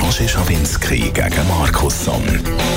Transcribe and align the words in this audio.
Roger 0.00 0.28
Schawinski 0.28 1.10
gegen 1.10 1.48
Markusson. 1.48 2.22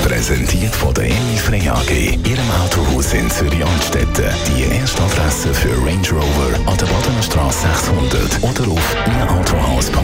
Präsentiert 0.04 0.74
von 0.74 0.92
der 0.94 1.04
Emil 1.04 1.38
Frey 1.38 1.68
AG, 1.68 1.90
Ihrem 1.90 2.50
Autohaus 2.62 3.12
in 3.12 3.30
Zürich-Altstetten. 3.30 4.24
Die 4.48 4.74
erste 4.74 5.02
Adresse 5.02 5.54
für 5.54 5.76
Range 5.84 6.08
Rover 6.10 6.70
an 6.70 6.76
der 6.78 6.86
Badener 6.86 7.22
Straße 7.22 7.66
600 7.68 8.42
oder 8.42 8.70
auf 8.70 8.96
ihrautohaus.ch. 9.06 9.96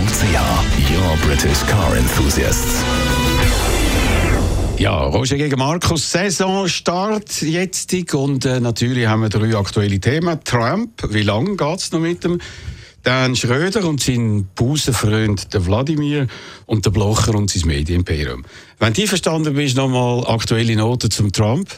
Your 0.90 1.16
British 1.26 1.66
Car 1.66 1.96
Enthusiasts. 1.96 2.82
Ja, 4.78 4.98
Roger 5.04 5.36
gegen 5.36 5.58
Markus, 5.58 6.10
Saisonstart 6.10 7.42
jetzt 7.42 7.94
und 8.14 8.44
äh, 8.44 8.58
natürlich 8.58 9.06
haben 9.06 9.22
wir 9.22 9.28
drei 9.28 9.56
aktuelle 9.56 10.00
Themen. 10.00 10.40
Trump, 10.44 10.90
wie 11.08 11.22
lange 11.22 11.56
geht 11.56 11.78
es 11.78 11.92
noch 11.92 12.00
mit 12.00 12.24
dem? 12.24 12.40
Dann 13.02 13.34
Schröder 13.34 13.84
und 13.84 14.00
sein 14.00 14.48
Busenfreund 14.54 15.52
der 15.52 15.66
Wladimir 15.66 16.28
und 16.66 16.84
der 16.84 16.90
Blocher 16.90 17.34
und 17.34 17.50
sein 17.50 17.66
Medienimperium. 17.66 18.44
Wenn 18.78 18.92
du 18.92 19.06
verstanden 19.06 19.54
bist, 19.54 19.76
nochmal 19.76 20.24
aktuelle 20.26 20.76
Noten 20.76 21.10
zum 21.10 21.32
Trump? 21.32 21.68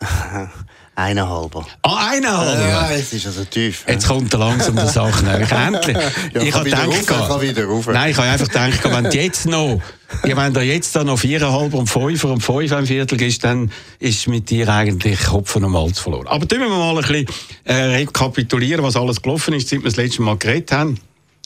Eineinhalber. 0.96 1.66
Ah, 1.82 2.08
eineinhalber? 2.12 2.68
Ja, 2.68 2.90
es 2.90 3.12
ist 3.12 3.26
also 3.26 3.44
tief. 3.44 3.84
Jetzt 3.86 4.08
kommt 4.08 4.32
er 4.32 4.38
langsam 4.38 4.76
der 4.76 4.88
Sache 4.88 5.26
näher. 5.26 5.46
Endlich. 5.52 5.96
Ja, 6.32 6.40
ich 6.40 6.54
habe 6.54 6.64
wieder 6.64 6.86
gedacht, 6.86 7.10
rauf, 7.10 7.28
kann 7.28 7.40
wieder 7.42 7.66
rauf. 7.66 7.86
Nein, 7.86 8.10
ich 8.12 8.16
habe 8.16 8.28
einfach 8.28 8.48
gedacht, 8.48 8.80
wenn 8.82 9.10
jetzt 9.12 9.44
noch, 9.46 9.82
ja, 10.24 10.36
wenn 10.38 10.54
du 10.54 10.62
jetzt 10.62 10.96
da 10.96 11.04
noch 11.04 11.18
viereinhalb 11.18 11.74
und 11.74 11.86
fünf 11.86 12.24
und 12.24 12.40
fünf 12.40 12.72
ein 12.72 12.86
Viertel 12.86 13.20
ist, 13.20 13.44
dann 13.44 13.70
ist 13.98 14.26
mit 14.26 14.48
dir 14.48 14.70
eigentlich 14.70 15.30
Hopfen 15.30 15.64
und 15.64 15.72
Malz 15.72 15.98
verloren. 15.98 16.28
Aber 16.28 16.48
tun 16.48 16.60
wir 16.60 16.68
mal 16.70 16.96
ein 16.96 17.02
bisschen 17.02 17.26
äh, 17.64 17.74
rekapitulieren, 17.74 18.82
was 18.82 18.96
alles 18.96 19.20
gelaufen 19.20 19.52
ist, 19.52 19.68
seit 19.68 19.80
wir 19.80 19.90
das 19.90 19.96
letzte 19.96 20.22
Mal 20.22 20.38
geredet 20.38 20.72
haben. 20.72 20.98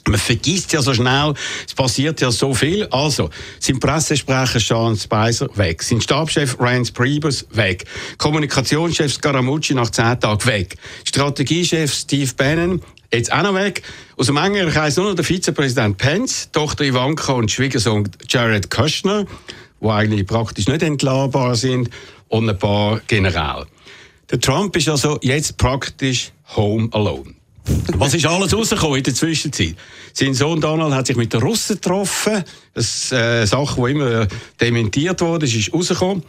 Man 0.07 0.19
vergisst 0.19 0.73
ja 0.73 0.83
so 0.83 0.95
schnell, 0.95 1.35
es 1.67 1.75
passiert 1.75 2.21
ja 2.21 2.31
so 2.31 2.55
viel. 2.55 2.87
Also, 2.91 3.31
sein 3.59 3.79
Pressesprecher 3.79 4.61
Sean 4.61 4.97
Spicer 4.97 5.49
weg, 5.57 5.83
sein 5.83 6.01
Stabschef 6.01 6.57
Rance 6.59 6.93
Priebus 6.93 7.47
weg, 7.51 7.85
Kommunikationschef 8.19 9.13
Scaramucci 9.13 9.75
nach 9.75 9.91
zehn 9.91 10.19
Tagen 10.19 10.47
weg, 10.47 10.77
Strategiechef 11.05 11.93
Steve 11.93 12.31
Bannon 12.37 12.83
jetzt 13.13 13.33
auch 13.33 13.43
noch 13.43 13.55
weg. 13.55 13.83
Aus 14.17 14.27
dem 14.27 14.37
engeren 14.37 14.71
Kreis 14.71 14.97
nur 14.97 15.09
noch 15.09 15.15
der 15.15 15.25
Vizepräsident 15.25 15.99
Pence, 15.99 16.49
Tochter 16.53 16.85
Ivanka 16.85 17.33
und 17.33 17.51
Schwiegersohn 17.51 18.09
Jared 18.29 18.71
Kushner, 18.71 19.27
die 19.81 19.89
eigentlich 19.89 20.27
praktisch 20.27 20.67
nicht 20.67 20.83
entlarbar 20.83 21.57
sind, 21.57 21.91
und 22.31 22.49
ein 22.49 22.59
paar 22.59 23.01
Generäle. 23.07 23.67
Der 24.31 24.41
Trump 24.41 24.77
ist 24.77 24.89
also 24.89 25.19
jetzt 25.21 25.57
praktisch 25.57 26.31
home 26.57 26.89
alone. 26.93 27.35
Was 27.95 28.15
ist 28.15 28.27
alles 28.27 28.55
rausgekommen 28.55 28.99
in 28.99 29.03
der 29.05 29.15
Zwischenzeit? 29.15 29.75
Sein 30.13 30.35
Sohn 30.35 30.61
Donald 30.61 30.95
hat 30.95 31.07
sich 31.07 31.17
mit 31.17 31.33
den 31.33 31.43
Russen 31.43 31.77
getroffen. 31.77 32.45
Das 32.75 32.85
ist 32.85 33.13
äh, 33.13 33.17
eine 33.17 33.47
Sache, 33.47 33.81
die 33.81 33.91
immer 33.93 34.27
dementiert 34.61 35.21
wurde, 35.21 35.47
ist, 35.47 35.55
ist 35.55 35.73
rausgekommen. 35.73 36.23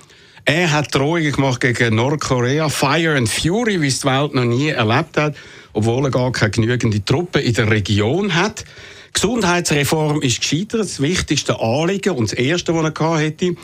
Er 0.46 0.72
hat 0.72 0.94
Drohungen 0.94 1.32
gemacht 1.32 1.62
gegen 1.62 1.96
Nordkorea. 1.96 2.68
Fire 2.70 3.16
and 3.16 3.30
Fury, 3.30 3.82
wie 3.82 3.88
es 3.88 4.02
die 4.02 4.08
Welt 4.08 4.34
noch 4.34 4.44
nie 4.44 4.70
erlebt 4.70 5.18
hat, 5.18 5.36
obwohl 5.74 6.06
er 6.06 6.12
gar 6.12 6.32
keine 6.32 6.52
genügende 6.52 7.04
Truppen 7.06 7.42
in 7.42 7.54
der 7.54 7.70
Region 7.70 8.34
hat. 8.34 8.66
Gesundheitsreform 9.14 10.22
ist 10.22 10.42
gescheitert. 10.42 10.82
Das 10.82 11.02
wichtigste 11.02 11.60
Anliegen 11.60 12.16
und 12.16 12.32
das 12.32 12.38
erste, 12.38 12.74
das 12.74 12.94
er 13.00 13.26
hatte. 13.26 13.56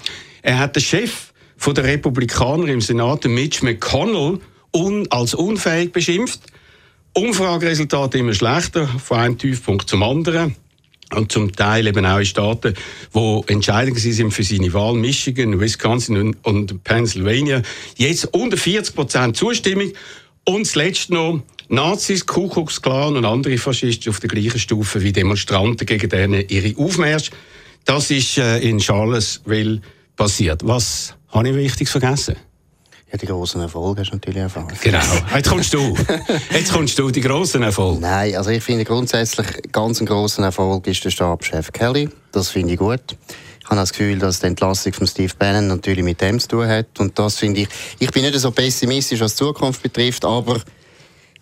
Er 0.41 0.59
hat 0.59 0.75
den 0.75 0.83
Chef 0.83 1.33
der 1.65 1.83
Republikaner 1.83 2.67
im 2.67 2.81
Senat, 2.81 3.25
Mitch 3.25 3.65
McConnell, 3.65 4.39
un 4.71 5.07
als 5.09 5.33
unfähig 5.33 5.91
beschimpft. 5.91 6.41
Umfrageresultate 7.17 8.19
immer 8.19 8.35
schlechter, 8.35 8.87
von 8.87 9.17
einem 9.17 9.37
Tiefpunkt 9.39 9.89
zum 9.89 10.03
anderen. 10.03 10.55
Und 11.15 11.31
zum 11.31 11.51
Teil 11.51 11.87
eben 11.87 12.05
auch 12.05 12.19
in 12.19 12.25
Staaten, 12.25 12.75
die 13.15 13.41
entscheidend 13.47 13.97
sind 13.97 14.31
für 14.31 14.43
seine 14.43 14.71
Wahl, 14.73 14.93
Michigan, 14.93 15.59
Wisconsin 15.59 16.35
und, 16.43 16.83
Pennsylvania. 16.83 17.63
Jetzt 17.95 18.25
unter 18.35 18.55
40 18.55 18.93
Prozent 18.93 19.35
Zustimmung. 19.35 19.93
Und 20.43 20.67
das 20.67 20.75
Letzte 20.75 21.15
noch, 21.15 21.41
Nazis, 21.69 22.23
Ku 22.23 22.49
Klux 22.49 22.83
Klan 22.83 23.17
und 23.17 23.25
andere 23.25 23.57
Faschisten 23.57 24.11
auf 24.11 24.19
der 24.19 24.29
gleichen 24.29 24.59
Stufe 24.59 25.01
wie 25.01 25.11
Demonstranten 25.11 25.87
gegen 25.87 26.09
denen 26.09 26.47
ihre 26.49 26.77
Aufmärsche. 26.77 27.31
Das 27.85 28.11
ist 28.11 28.37
äh, 28.37 28.59
in 28.59 28.79
Charlottesville 28.79 29.81
passiert. 30.15 30.67
Was 30.67 31.15
habe 31.29 31.49
ich 31.49 31.55
wichtig 31.55 31.89
vergessen? 31.89 32.35
Ja, 33.11 33.17
die 33.17 33.25
grossen 33.25 33.61
Erfolge 33.61 34.01
hast 34.01 34.09
du 34.09 34.15
natürlich 34.15 34.39
erfahren. 34.39 34.67
Genau. 34.81 34.99
Jetzt 35.33 35.49
kommst 35.49 35.73
du. 35.73 35.95
Jetzt 36.51 36.73
kommst 36.73 36.99
du, 36.99 37.09
die 37.09 37.21
grossen 37.21 37.63
Erfolge. 37.63 38.01
Nein, 38.01 38.35
also 38.35 38.49
ich 38.49 38.61
finde 38.61 38.83
grundsätzlich 38.83 39.47
ganz 39.71 39.99
einen 39.99 40.07
grossen 40.07 40.43
Erfolg 40.43 40.85
ist 40.87 41.05
der 41.05 41.11
Stabschef 41.11 41.71
Kelly. 41.71 42.09
Das 42.33 42.49
finde 42.49 42.73
ich 42.73 42.79
gut. 42.79 43.15
Ich 43.61 43.69
habe 43.69 43.79
das 43.79 43.91
Gefühl, 43.91 44.19
dass 44.19 44.41
die 44.41 44.47
Entlassung 44.47 44.91
von 44.91 45.07
Steve 45.07 45.33
Bannon 45.39 45.67
natürlich 45.67 46.03
mit 46.03 46.19
dem 46.19 46.39
zu 46.39 46.49
tun 46.49 46.67
hat. 46.67 46.99
Und 46.99 47.17
das 47.17 47.37
finde 47.37 47.61
ich, 47.61 47.69
ich 47.99 48.11
bin 48.11 48.23
nicht 48.23 48.37
so 48.39 48.51
pessimistisch, 48.51 49.21
was 49.21 49.35
die 49.35 49.39
Zukunft 49.39 49.81
betrifft, 49.83 50.25
aber 50.25 50.61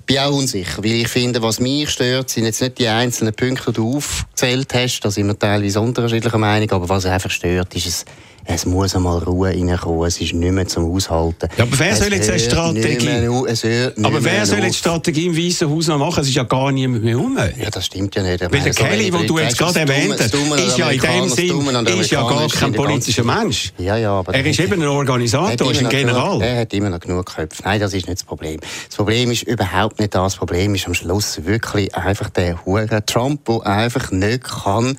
bin 0.06 0.20
auch 0.20 0.34
unsicher, 0.34 0.84
weil 0.84 0.94
ich 0.94 1.08
finde, 1.08 1.42
was 1.42 1.60
mich 1.60 1.90
stört, 1.90 2.30
sind 2.30 2.46
jetzt 2.46 2.62
nicht 2.62 2.78
die 2.78 2.88
einzelnen 2.88 3.34
Punkte, 3.34 3.72
die 3.72 3.74
du 3.74 3.98
aufgezählt 3.98 4.72
hast, 4.74 5.00
da 5.00 5.10
sind 5.10 5.28
wir 5.28 5.38
teilweise 5.38 5.82
unterschiedlicher 5.82 6.38
Meinung, 6.38 6.70
aber 6.72 6.88
was 6.88 7.06
einfach 7.06 7.32
stört, 7.32 7.74
ist 7.76 7.88
es, 7.88 8.06
es 8.48 8.66
muss 8.66 8.96
einmal 8.96 9.20
Ruhe 9.20 9.50
reinkommen, 9.50 10.08
es 10.08 10.22
ist 10.22 10.34
nicht 10.34 10.52
mehr 10.52 10.68
zum 10.68 10.92
Aushalten. 10.92 11.50
Ja, 11.58 11.64
aber 11.64 11.80
wer 11.80 11.92
es 11.92 12.00
soll 12.00 12.14
jetzt 12.14 12.30
eine 12.30 12.40
Strategie... 12.40 13.06
Mehr, 13.06 13.94
aber 14.04 14.24
wer 14.24 14.46
soll 14.46 14.60
jetzt 14.60 14.78
Strategie 14.78 15.26
im 15.26 15.38
Weißen 15.38 15.70
Haus 15.70 15.88
noch 15.88 15.98
machen? 15.98 16.22
Es 16.22 16.30
ist 16.30 16.36
ja 16.36 16.44
gar 16.44 16.72
niemand 16.72 17.04
mehr 17.04 17.16
rum. 17.16 17.38
Ja, 17.38 17.70
das 17.70 17.88
stimmt 17.88 18.14
ja 18.16 18.22
nicht. 18.22 18.42
Ich 18.42 18.52
Weil 18.52 18.62
der 18.62 18.74
so 18.74 18.84
Kelly, 18.84 19.10
den 19.10 19.28
du 19.28 19.40
jetzt 19.40 19.58
gerade 19.58 19.80
erwähnt 19.80 20.20
hast, 20.20 20.34
ist 20.34 20.78
ja 20.78 20.90
in 20.90 21.02
dem 21.02 21.30
Sinn 21.30 22.00
ist 22.00 22.12
ja 22.12 22.22
gar 22.22 22.48
kein 22.48 22.74
politischer 22.74 23.24
Mensch. 23.24 23.74
Ja, 23.78 23.98
ja, 23.98 24.12
aber 24.12 24.34
Er 24.34 24.46
ist 24.46 24.60
eben 24.60 24.74
ein 24.74 24.82
Er 24.82 24.92
Organisator, 24.92 25.72
ist 25.72 25.80
ein 25.82 25.90
General. 25.90 26.42
Er 26.42 26.62
hat 26.62 26.74
immer 26.74 26.92
noch 26.92 27.00
genug 27.00 27.26
Köpfe. 27.26 27.64
Nein, 27.64 27.80
das 27.80 27.94
ist 27.94 28.08
nicht 28.08 28.20
das 28.20 28.24
Problem. 28.24 28.60
Das 28.88 28.96
Problem 28.96 29.32
ist 29.32 29.44
überhaupt 29.44 30.00
nicht 30.00 30.14
das. 30.14 30.34
Das 30.34 30.36
Problem 30.36 30.76
ist 30.76 30.86
am 30.86 30.94
Schluss 30.94 31.46
wirklich 31.46 31.96
einfach 31.96 32.30
der 32.30 32.66
hure 32.66 33.06
Trump, 33.06 33.46
der 33.46 33.66
einfach 33.66 34.12
nicht 34.12 34.44
kann 34.44 34.98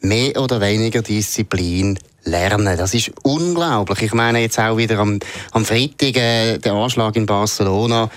mehr 0.00 0.40
oder 0.40 0.60
weniger 0.60 1.02
Disziplin 1.02 1.98
lernen. 2.24 2.76
Das 2.76 2.94
ist 2.94 3.10
unglaublich. 3.22 4.02
Ich 4.02 4.12
meine 4.14 4.40
jetzt 4.40 4.58
auch 4.58 4.76
wieder 4.76 4.98
am, 4.98 5.18
am 5.52 5.64
Freitag 5.64 6.16
äh, 6.16 6.58
der 6.58 6.72
Anschlag 6.72 7.16
in 7.16 7.26
Barcelona. 7.26 8.10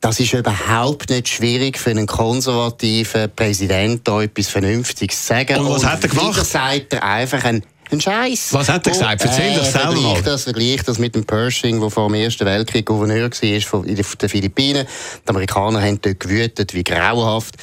Das 0.00 0.18
ist 0.18 0.32
überhaupt 0.32 1.10
nicht 1.10 1.28
schwierig 1.28 1.78
für 1.78 1.90
einen 1.90 2.06
konservativen 2.06 3.30
Präsident, 3.36 4.08
da 4.08 4.22
etwas 4.22 4.48
Vernünftiges 4.48 5.20
zu 5.20 5.26
sagen. 5.28 5.58
Und 5.60 5.70
was 5.74 5.84
hat 5.84 6.02
er 6.02 6.08
gemacht? 6.08 6.44
sagt 6.46 6.94
er 6.94 7.04
einfach 7.04 7.44
ein, 7.44 7.62
ein 7.90 8.00
Scheiß. 8.00 8.48
Was 8.52 8.70
hat 8.70 8.86
er 8.86 8.92
gesagt? 8.92 9.22
Erzähl 9.22 9.54
doch 9.54 9.64
selber 9.64 9.92
mal. 9.92 10.00
vergleicht 10.00 10.26
das, 10.26 10.44
vergleicht 10.44 10.88
das 10.88 10.98
mit 10.98 11.14
dem 11.14 11.24
Pershing, 11.26 11.80
der 11.80 11.90
vor 11.90 12.08
dem 12.08 12.14
Ersten 12.14 12.46
Weltkrieg 12.46 12.86
Gouverneur 12.86 13.30
war 13.30 13.60
von- 13.60 13.84
in 13.84 13.96
den 13.96 14.06
den 14.22 14.28
Philippinen. 14.30 14.86
Die 15.22 15.28
Amerikaner 15.28 15.82
haben 15.82 16.00
dort 16.00 16.18
gewütet, 16.18 16.72
wie 16.72 16.82
grauenhaft. 16.84 17.56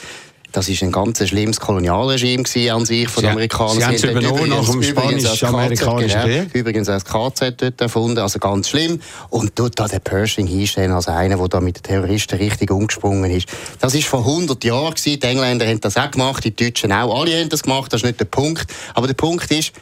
Das 0.51 0.69
war 0.69 0.87
ein 0.87 0.91
ganz 0.91 1.27
schlimmes 1.27 1.59
Kolonialregime 1.59 2.43
an 2.73 2.85
sich 2.85 3.07
von 3.09 3.23
den 3.23 3.33
Amerikanern. 3.33 3.77
Sie 3.77 3.85
haben 3.85 3.95
es 3.95 4.03
übernommen 4.03 4.49
nach 4.49 4.69
dem 4.69 4.81
Spanisch-Amerikanischen 4.81 6.21
KZ, 6.21 6.51
Krieg. 6.51 6.55
Übrigens 6.55 6.89
als 6.89 7.05
KZ 7.05 7.61
dort 7.61 7.81
erfunden, 7.81 8.17
also 8.19 8.39
ganz 8.39 8.69
schlimm. 8.69 8.99
Und 9.29 9.51
dort 9.55 9.77
da 9.79 9.87
den 9.87 10.01
Pershing 10.01 10.47
hinstellen 10.47 10.91
als 10.91 11.07
einer, 11.07 11.37
der 11.37 11.47
da 11.47 11.59
mit 11.59 11.77
den 11.77 11.83
Terroristen 11.83 12.37
richtig 12.37 12.71
umgesprungen 12.71 13.29
ist. 13.29 13.47
Das 13.79 13.93
ist 13.93 14.07
vor 14.07 14.19
100 14.19 14.63
Jahren 14.63 14.93
gewesen. 14.93 15.19
Die 15.19 15.27
Engländer 15.27 15.67
haben 15.67 15.81
das 15.81 15.97
auch 15.97 16.11
gemacht, 16.11 16.43
die 16.43 16.55
Deutschen 16.55 16.91
auch. 16.91 17.19
Alle 17.19 17.39
haben 17.39 17.49
das 17.49 17.63
gemacht, 17.63 17.93
das 17.93 18.01
ist 18.01 18.05
nicht 18.05 18.19
der 18.19 18.25
Punkt. 18.25 18.73
Aber 18.93 19.07
der 19.07 19.15
Punkt 19.15 19.51
ist, 19.51 19.73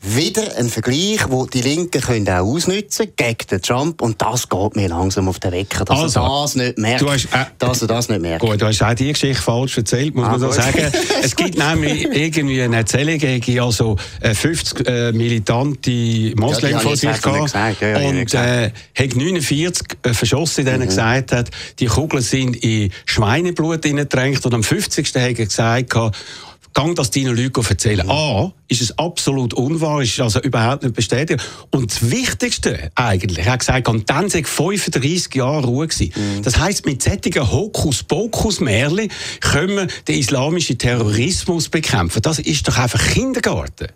wieder 0.00 0.56
ein 0.56 0.68
Vergleich, 0.68 1.28
wo 1.28 1.46
die 1.46 1.60
Linken 1.60 2.00
können 2.00 2.28
auch 2.28 2.46
ausnutzen 2.46 3.08
gegen 3.16 3.36
den 3.50 3.60
Trump 3.60 4.00
und 4.00 4.22
das 4.22 4.48
geht 4.48 4.76
mir 4.76 4.88
langsam 4.88 5.28
auf 5.28 5.40
den 5.40 5.50
Wecker, 5.52 5.84
dass 5.84 5.98
Also, 5.98 6.20
er 6.20 6.42
das 6.42 6.54
nicht 6.54 6.78
merkt. 6.78 7.00
du 7.02 7.10
hast, 7.10 7.24
äh, 7.26 7.44
dass 7.58 7.82
er 7.82 7.88
das 7.88 8.08
nicht 8.08 8.20
merkt. 8.22 8.40
Gut, 8.40 8.60
du 8.62 8.66
hast 8.66 8.80
auch 8.82 8.94
die 8.94 9.12
Geschichte 9.12 9.42
falsch 9.42 9.76
erzählt, 9.76 10.14
muss 10.14 10.26
Ah, 10.26 10.30
man 10.30 10.40
gut. 10.40 10.54
sagen. 10.54 10.92
Es 11.22 11.34
gibt 11.34 11.58
nämlich 11.58 12.04
irgendwie 12.04 12.62
eine 12.62 12.76
Erzählung 12.76 13.18
gegen 13.18 13.60
also 13.60 13.96
äh, 14.20 14.34
50 14.34 14.86
äh, 14.88 15.12
militante 15.12 16.32
Moslems 16.36 16.72
Ja, 16.74 16.78
vor 16.78 16.96
sich 16.96 17.20
gehabt. 17.20 17.54
ja, 17.80 17.88
ja, 17.98 18.08
und 18.08 18.34
äh, 18.34 18.70
hat 18.94 19.16
49 19.16 19.86
äh, 20.04 20.14
verschossen, 20.14 20.64
denen 20.64 20.82
Mhm. 20.82 20.86
gesagt 20.86 21.32
hat, 21.32 21.50
die 21.80 21.86
Kugeln 21.86 22.22
sind 22.22 22.56
in 22.62 22.92
Schweineblut 23.04 23.84
hineingedrängt. 23.84 24.44
Und 24.46 24.54
am 24.54 24.62
50. 24.62 25.06
hat 25.08 25.16
er 25.16 25.34
gesagt, 25.34 25.92
gang 26.74 26.94
das 26.94 27.10
deinen 27.10 27.36
Leuten 27.36 27.64
erzählen. 27.64 28.06
Mhm. 28.06 28.12
A, 28.12 28.52
ist 28.68 28.82
es 28.82 28.98
absolut 28.98 29.54
unwahr, 29.54 30.02
ist 30.02 30.20
also 30.20 30.40
überhaupt 30.40 30.82
nicht 30.82 30.94
bestätigt. 30.94 31.42
Und 31.70 31.90
das 31.90 32.10
Wichtigste 32.10 32.90
eigentlich, 32.94 33.46
er 33.46 33.52
hat 33.52 33.60
gesagt, 33.60 33.88
und 33.88 34.10
dann 34.10 34.28
sei 34.28 34.44
35 34.44 35.34
Jahre 35.34 35.66
Ruhe 35.66 35.88
gewesen. 35.88 36.12
Mhm. 36.14 36.42
Das 36.42 36.58
heisst, 36.58 36.84
mit 36.84 37.02
solchen 37.02 37.50
Hokus-Pokus-Märchen 37.50 39.08
können 39.40 39.76
wir 39.76 39.86
den 40.06 40.18
islamischen 40.18 40.78
Terrorismus 40.78 41.68
bekämpfen. 41.68 42.20
Das 42.22 42.38
ist 42.38 42.68
doch 42.68 42.76
einfach 42.78 43.02
Kindergarten. 43.08 43.88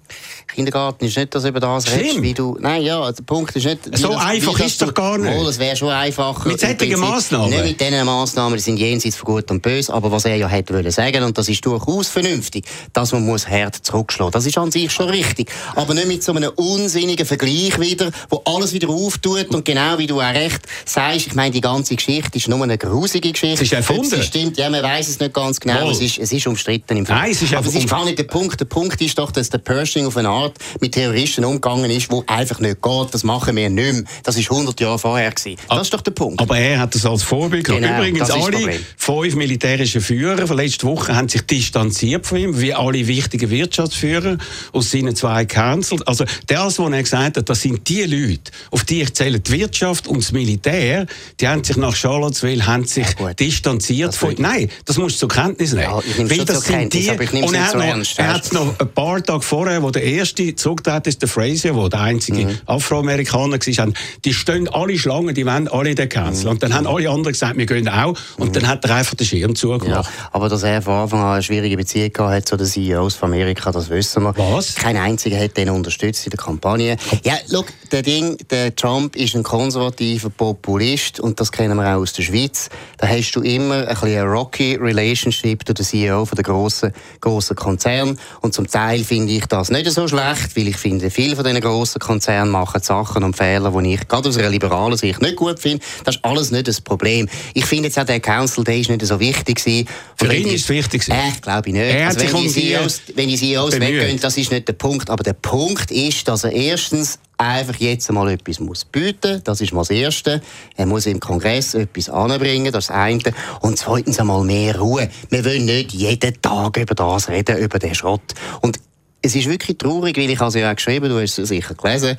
Kindergarten 0.54 1.04
ist 1.04 1.16
nicht, 1.16 1.34
dass 1.34 1.44
über 1.44 1.60
das 1.60 1.86
Schlimm. 1.86 2.00
redest, 2.00 2.22
wie 2.22 2.34
du... 2.34 2.56
Nein, 2.60 2.82
ja, 2.82 3.10
der 3.12 3.22
Punkt 3.22 3.54
ist 3.56 3.64
nicht... 3.64 3.96
So 3.96 4.12
das, 4.12 4.22
einfach 4.22 4.58
ist 4.60 4.80
doch 4.80 4.94
gar 4.94 5.18
nicht. 5.18 5.32
Oh, 5.38 5.48
es 5.48 5.58
wäre 5.58 5.76
schon 5.76 5.90
einfacher. 5.90 6.48
Mit 6.48 6.60
solchen 6.60 7.00
Massnahmen? 7.00 7.50
Nicht 7.50 7.64
mit 7.64 7.80
diesen 7.80 8.04
Massnahmen, 8.04 8.56
die 8.56 8.62
sind 8.62 8.78
jenseits 8.78 9.16
von 9.16 9.34
Gut 9.34 9.50
und 9.50 9.62
Böse, 9.62 9.92
aber 9.92 10.10
was 10.10 10.24
er 10.24 10.36
ja 10.36 10.48
hätte 10.48 10.74
wollen 10.74 10.90
sagen, 10.90 11.22
und 11.22 11.36
das 11.38 11.48
ist 11.48 11.64
durchaus 11.64 12.08
vernünftig, 12.08 12.61
dass 12.92 13.12
man 13.12 13.24
muss 13.24 13.48
hart 13.48 13.76
zurückschlagen. 13.76 14.32
Das 14.32 14.46
ist 14.46 14.58
an 14.58 14.70
sich 14.70 14.90
schon 14.92 15.08
richtig. 15.08 15.50
Aber 15.74 15.94
nicht 15.94 16.08
mit 16.08 16.22
so 16.22 16.32
einem 16.32 16.50
unsinnigen 16.56 17.26
Vergleich 17.26 17.78
wieder, 17.78 18.10
wo 18.28 18.42
alles 18.44 18.72
wieder 18.72 18.88
auftut 18.88 19.48
und 19.54 19.64
genau 19.64 19.98
wie 19.98 20.06
du 20.06 20.20
auch 20.20 20.34
recht 20.34 20.60
sagst, 20.84 21.28
ich 21.28 21.34
meine, 21.34 21.50
die 21.50 21.60
ganze 21.60 21.96
Geschichte 21.96 22.38
ist 22.38 22.48
nur 22.48 22.62
eine 22.62 22.78
grusige 22.78 23.32
Geschichte. 23.32 23.54
Es 23.54 23.62
ist 23.62 23.72
erfunden. 23.72 24.20
Es 24.20 24.26
stimmt, 24.26 24.56
ja, 24.58 24.70
man 24.70 24.82
weiß 24.82 25.08
es 25.08 25.18
nicht 25.18 25.34
ganz 25.34 25.60
genau. 25.60 25.90
Es 25.90 26.00
ist, 26.00 26.18
es 26.18 26.32
ist 26.32 26.46
umstritten 26.46 26.96
im 26.96 27.06
Fall. 27.06 27.18
Nein, 27.18 27.30
es 27.32 27.42
ist 27.42 27.54
aber 27.54 27.66
es 27.66 27.74
ist 27.74 27.88
gar 27.88 28.04
nicht 28.04 28.18
der 28.18 28.24
Punkt. 28.24 28.58
Der 28.60 28.64
Punkt 28.64 29.00
ist 29.00 29.18
doch, 29.18 29.30
dass 29.30 29.50
der 29.50 29.58
Pershing 29.58 30.06
auf 30.06 30.16
eine 30.16 30.28
Art 30.28 30.56
mit 30.80 30.92
Terroristen 30.92 31.44
umgegangen 31.44 31.90
ist, 31.90 32.10
wo 32.10 32.24
einfach 32.26 32.60
nicht 32.60 32.82
geht. 32.82 33.08
Das 33.12 33.24
machen 33.24 33.56
wir 33.56 33.68
nicht 33.70 33.92
mehr. 33.92 34.04
Das 34.22 34.36
ist 34.36 34.50
100 34.50 34.78
Jahre 34.80 34.98
vorher 34.98 35.30
gewesen. 35.30 35.56
Das 35.68 35.82
ist 35.82 35.94
doch 35.94 36.00
der 36.00 36.12
Punkt. 36.12 36.40
Aber 36.40 36.58
er 36.58 36.80
hat 36.80 36.94
das 36.94 37.06
als 37.06 37.22
Vorbild 37.22 37.64
genau, 37.64 37.98
Übrigens, 37.98 38.30
alle 38.30 38.80
fünf 38.96 39.34
militärische 39.34 40.00
Führer 40.00 40.46
von 40.46 40.56
letzter 40.56 40.86
Woche 40.88 41.14
haben 41.14 41.28
sich 41.28 41.42
distanziert 41.42 42.26
von 42.26 42.38
ihm, 42.38 42.51
wie 42.60 42.74
alle 42.74 43.06
wichtigen 43.06 43.50
Wirtschaftsführer 43.50 44.38
aus 44.72 44.90
seinen 44.90 45.16
zwei 45.16 45.44
Councils. 45.44 46.02
Also 46.02 46.24
das, 46.46 46.78
was 46.78 46.92
er 46.92 47.02
gesagt 47.02 47.36
hat, 47.36 47.48
das 47.48 47.60
sind 47.60 47.88
die 47.88 48.02
Leute, 48.02 48.50
auf 48.70 48.84
die 48.84 49.02
ich 49.02 49.14
zähle, 49.14 49.40
die 49.40 49.52
Wirtschaft 49.52 50.06
und 50.06 50.18
das 50.18 50.32
Militär, 50.32 51.06
die 51.40 51.48
haben 51.48 51.64
sich 51.64 51.76
nach 51.76 51.94
Charlottesville 51.94 52.66
haben 52.66 52.84
sich 52.84 53.06
ja, 53.18 53.34
distanziert 53.34 54.14
von... 54.14 54.34
Nein, 54.38 54.70
das 54.84 54.98
musst 54.98 55.16
du 55.16 55.20
zur 55.20 55.28
Kenntnis 55.28 55.72
nehmen. 55.72 55.82
Ja, 55.84 56.00
ich 56.00 56.30
Weil 56.30 56.44
das 56.44 56.64
sind 56.64 56.92
die... 56.92 57.10
und 57.10 57.54
er 57.54 57.68
hat, 57.68 57.74
noch, 57.74 58.18
er 58.18 58.34
hat 58.34 58.52
noch 58.52 58.78
ein 58.78 58.88
paar 58.88 59.22
Tage 59.22 59.42
vorher, 59.42 59.82
wo 59.82 59.90
der 59.90 60.02
erste 60.02 60.54
zurückgetreten 60.54 61.08
ist, 61.08 61.22
der 61.22 61.28
Fraser, 61.28 61.74
wo 61.74 61.88
der 61.88 62.00
einzige 62.00 62.46
mhm. 62.46 62.58
Afroamerikaner 62.66 63.58
war, 63.58 63.92
die 64.24 64.34
stehen 64.34 64.68
alle 64.68 64.98
Schlangen, 64.98 65.34
die 65.34 65.46
wollen 65.46 65.68
alle 65.68 65.94
den 65.94 66.08
Council. 66.08 66.46
Mhm. 66.46 66.50
Und 66.50 66.62
dann 66.62 66.74
haben 66.74 66.86
alle 66.86 67.08
anderen 67.08 67.32
gesagt, 67.32 67.56
wir 67.56 67.66
gehen 67.66 67.88
auch. 67.88 68.14
Und 68.36 68.48
mhm. 68.48 68.52
dann 68.52 68.68
hat 68.68 68.84
er 68.84 68.96
einfach 68.96 69.14
den 69.14 69.26
Schirm 69.26 69.54
zugemacht. 69.54 70.06
Ja, 70.06 70.28
aber 70.32 70.48
dass 70.48 70.62
er 70.62 70.82
von 70.82 70.94
Anfang 70.94 71.20
an 71.20 71.32
eine 71.34 71.42
schwierige 71.42 71.76
Beziehung 71.76 72.12
hat 72.18 72.41
zu 72.44 72.56
den 72.56 72.66
CEOs 72.66 73.14
von 73.14 73.30
Amerika, 73.30 73.72
das 73.72 73.90
wissen 73.90 74.22
wir. 74.22 74.36
Was? 74.36 74.74
Kein 74.74 74.96
einziger 74.96 75.38
hat 75.38 75.56
den 75.56 75.70
unterstützt 75.70 76.24
in 76.26 76.30
der 76.30 76.38
Kampagne. 76.38 76.96
Ja, 77.24 77.34
look, 77.48 77.66
der 77.90 78.02
Ding, 78.02 78.36
der 78.50 78.74
Trump 78.74 79.16
ist 79.16 79.34
ein 79.34 79.42
konservativer 79.42 80.30
Populist 80.30 81.20
und 81.20 81.40
das 81.40 81.52
kennen 81.52 81.76
wir 81.76 81.84
auch 81.96 82.00
aus 82.00 82.12
der 82.12 82.22
Schweiz. 82.22 82.68
Da 82.98 83.06
hast 83.06 83.32
du 83.32 83.40
immer 83.40 83.86
ein 83.86 83.88
bisschen 83.88 84.08
eine 84.08 84.24
rocky 84.24 84.76
Relationship 84.80 85.66
zu 85.66 85.74
den 85.74 85.84
CEO 85.84 86.24
von 86.24 86.36
der 86.36 86.44
grossen, 86.44 86.92
grossen 87.20 87.56
Konzern 87.56 88.18
und 88.40 88.54
zum 88.54 88.66
Teil 88.66 89.04
finde 89.04 89.32
ich 89.32 89.46
das 89.46 89.70
nicht 89.70 89.90
so 89.90 90.08
schlecht, 90.08 90.56
weil 90.56 90.68
ich 90.68 90.76
finde, 90.76 91.10
viele 91.10 91.36
von 91.36 91.44
diesen 91.44 91.60
grossen 91.60 91.98
Konzernen 91.98 92.50
machen 92.50 92.82
Sachen 92.82 93.24
und 93.24 93.36
Fehler, 93.36 93.70
die 93.70 93.94
ich 93.94 94.08
gerade 94.08 94.28
aus 94.28 94.38
einer 94.38 94.50
liberalen 94.50 94.96
Sicht 94.96 95.20
nicht 95.20 95.36
gut 95.36 95.58
finde. 95.58 95.84
Das 96.04 96.16
ist 96.16 96.24
alles 96.24 96.50
nicht 96.50 96.68
das 96.68 96.80
Problem. 96.80 97.28
Ich 97.54 97.64
finde 97.64 97.88
jetzt 97.88 97.98
auch, 97.98 98.04
der 98.04 98.20
Council 98.20 98.64
Day 98.64 98.80
ist 98.80 98.90
nicht 98.90 99.04
so 99.04 99.18
wichtig 99.20 99.56
gewesen. 99.56 99.88
Für 100.16 100.34
ihn 100.34 100.48
ist 100.48 100.64
es 100.64 100.68
wichtig 100.68 101.08
Äh, 101.08 101.40
glaube 101.40 101.68
ich 101.68 101.74
nicht. 101.74 101.82
Er 101.82 102.08
also, 102.08 102.20
wenn, 102.32 102.42
die 102.42 102.48
CEOs, 102.48 103.02
wenn 103.14 103.28
die 103.28 103.36
CEOs 103.36 103.80
weggehen, 103.80 104.18
das 104.20 104.36
ist 104.36 104.50
nicht 104.50 104.68
der 104.68 104.74
Punkt. 104.74 105.10
Aber 105.10 105.22
der 105.22 105.34
Punkt 105.34 105.90
ist, 105.90 106.28
dass 106.28 106.44
er 106.44 106.52
erstens 106.52 107.18
einfach 107.38 107.76
jetzt 107.76 108.08
einmal 108.08 108.30
etwas 108.30 108.60
muss 108.60 108.84
bieten 108.84 109.40
Das 109.44 109.60
ist 109.60 109.72
mal 109.72 109.80
das 109.80 109.90
Erste. 109.90 110.40
Er 110.76 110.86
muss 110.86 111.06
im 111.06 111.20
Kongress 111.20 111.74
etwas 111.74 112.08
anbringen, 112.08 112.72
das 112.72 112.84
ist 112.84 112.90
das 112.90 112.96
eine. 112.96 113.22
Und 113.60 113.78
zweitens 113.78 114.18
einmal 114.18 114.44
mehr 114.44 114.78
Ruhe. 114.78 115.08
Wir 115.30 115.44
wollen 115.44 115.64
nicht 115.64 115.92
jeden 115.92 116.40
Tag 116.40 116.76
über 116.76 116.94
das 116.94 117.28
reden, 117.28 117.58
über 117.58 117.78
den 117.78 117.94
Schrott. 117.94 118.22
Und 118.60 118.78
es 119.22 119.34
ist 119.34 119.48
wirklich 119.48 119.78
traurig, 119.78 120.16
weil 120.16 120.30
ich 120.30 120.40
also 120.40 120.58
ja 120.58 120.70
auch 120.70 120.76
geschrieben, 120.76 121.08
du 121.08 121.20
hast 121.20 121.38
es 121.38 121.48
sicher 121.48 121.74
gelesen, 121.74 122.16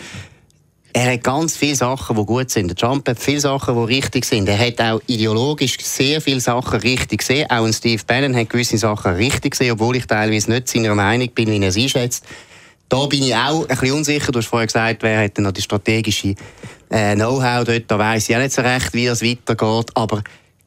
er 0.93 1.13
hat 1.13 1.23
ganz 1.23 1.57
viele 1.57 1.75
Sachen, 1.75 2.15
die 2.15 2.25
gut 2.25 2.51
sind. 2.51 2.77
Trump 2.79 3.09
hat 3.09 3.19
viele 3.19 3.39
Sachen, 3.39 3.75
die 3.75 3.95
richtig 3.95 4.25
sind. 4.25 4.47
Er 4.47 4.59
hat 4.59 4.79
auch 4.79 5.01
ideologisch 5.07 5.77
sehr 5.81 6.21
viele 6.21 6.39
Sachen 6.39 6.79
richtig 6.81 7.19
gesehen. 7.19 7.49
Auch 7.49 7.65
ein 7.65 7.73
Steve 7.73 8.01
Bannon 8.05 8.35
hat 8.35 8.49
gewisse 8.49 8.77
Sachen 8.77 9.13
richtig 9.15 9.51
gesehen, 9.51 9.71
obwohl 9.71 9.95
ich 9.95 10.05
teilweise 10.05 10.51
nicht 10.51 10.67
seiner 10.67 10.93
Meinung 10.93 11.29
bin, 11.29 11.49
wie 11.49 11.63
er 11.63 11.71
sie 11.71 11.89
schätzt. 11.89 12.23
Da 12.89 13.07
bin 13.07 13.23
ich 13.23 13.35
auch 13.35 13.61
ein 13.61 13.67
bisschen 13.67 13.91
unsicher. 13.91 14.31
Du 14.31 14.37
hast 14.37 14.45
vorher 14.45 14.67
gesagt, 14.67 15.01
wer 15.01 15.23
hat 15.23 15.35
denn 15.35 15.45
noch 15.45 15.51
die 15.51 15.63
strategische 15.63 16.35
äh, 16.89 17.15
Know-how 17.15 17.63
dort. 17.63 17.85
Da 17.87 17.97
weiss 17.97 18.29
ich 18.29 18.35
auch 18.35 18.39
nicht 18.39 18.53
so 18.53 18.61
recht, 18.61 18.93
wie 18.93 19.07
das 19.07 19.23
weitergeht. 19.23 19.89
Aber 19.95 20.21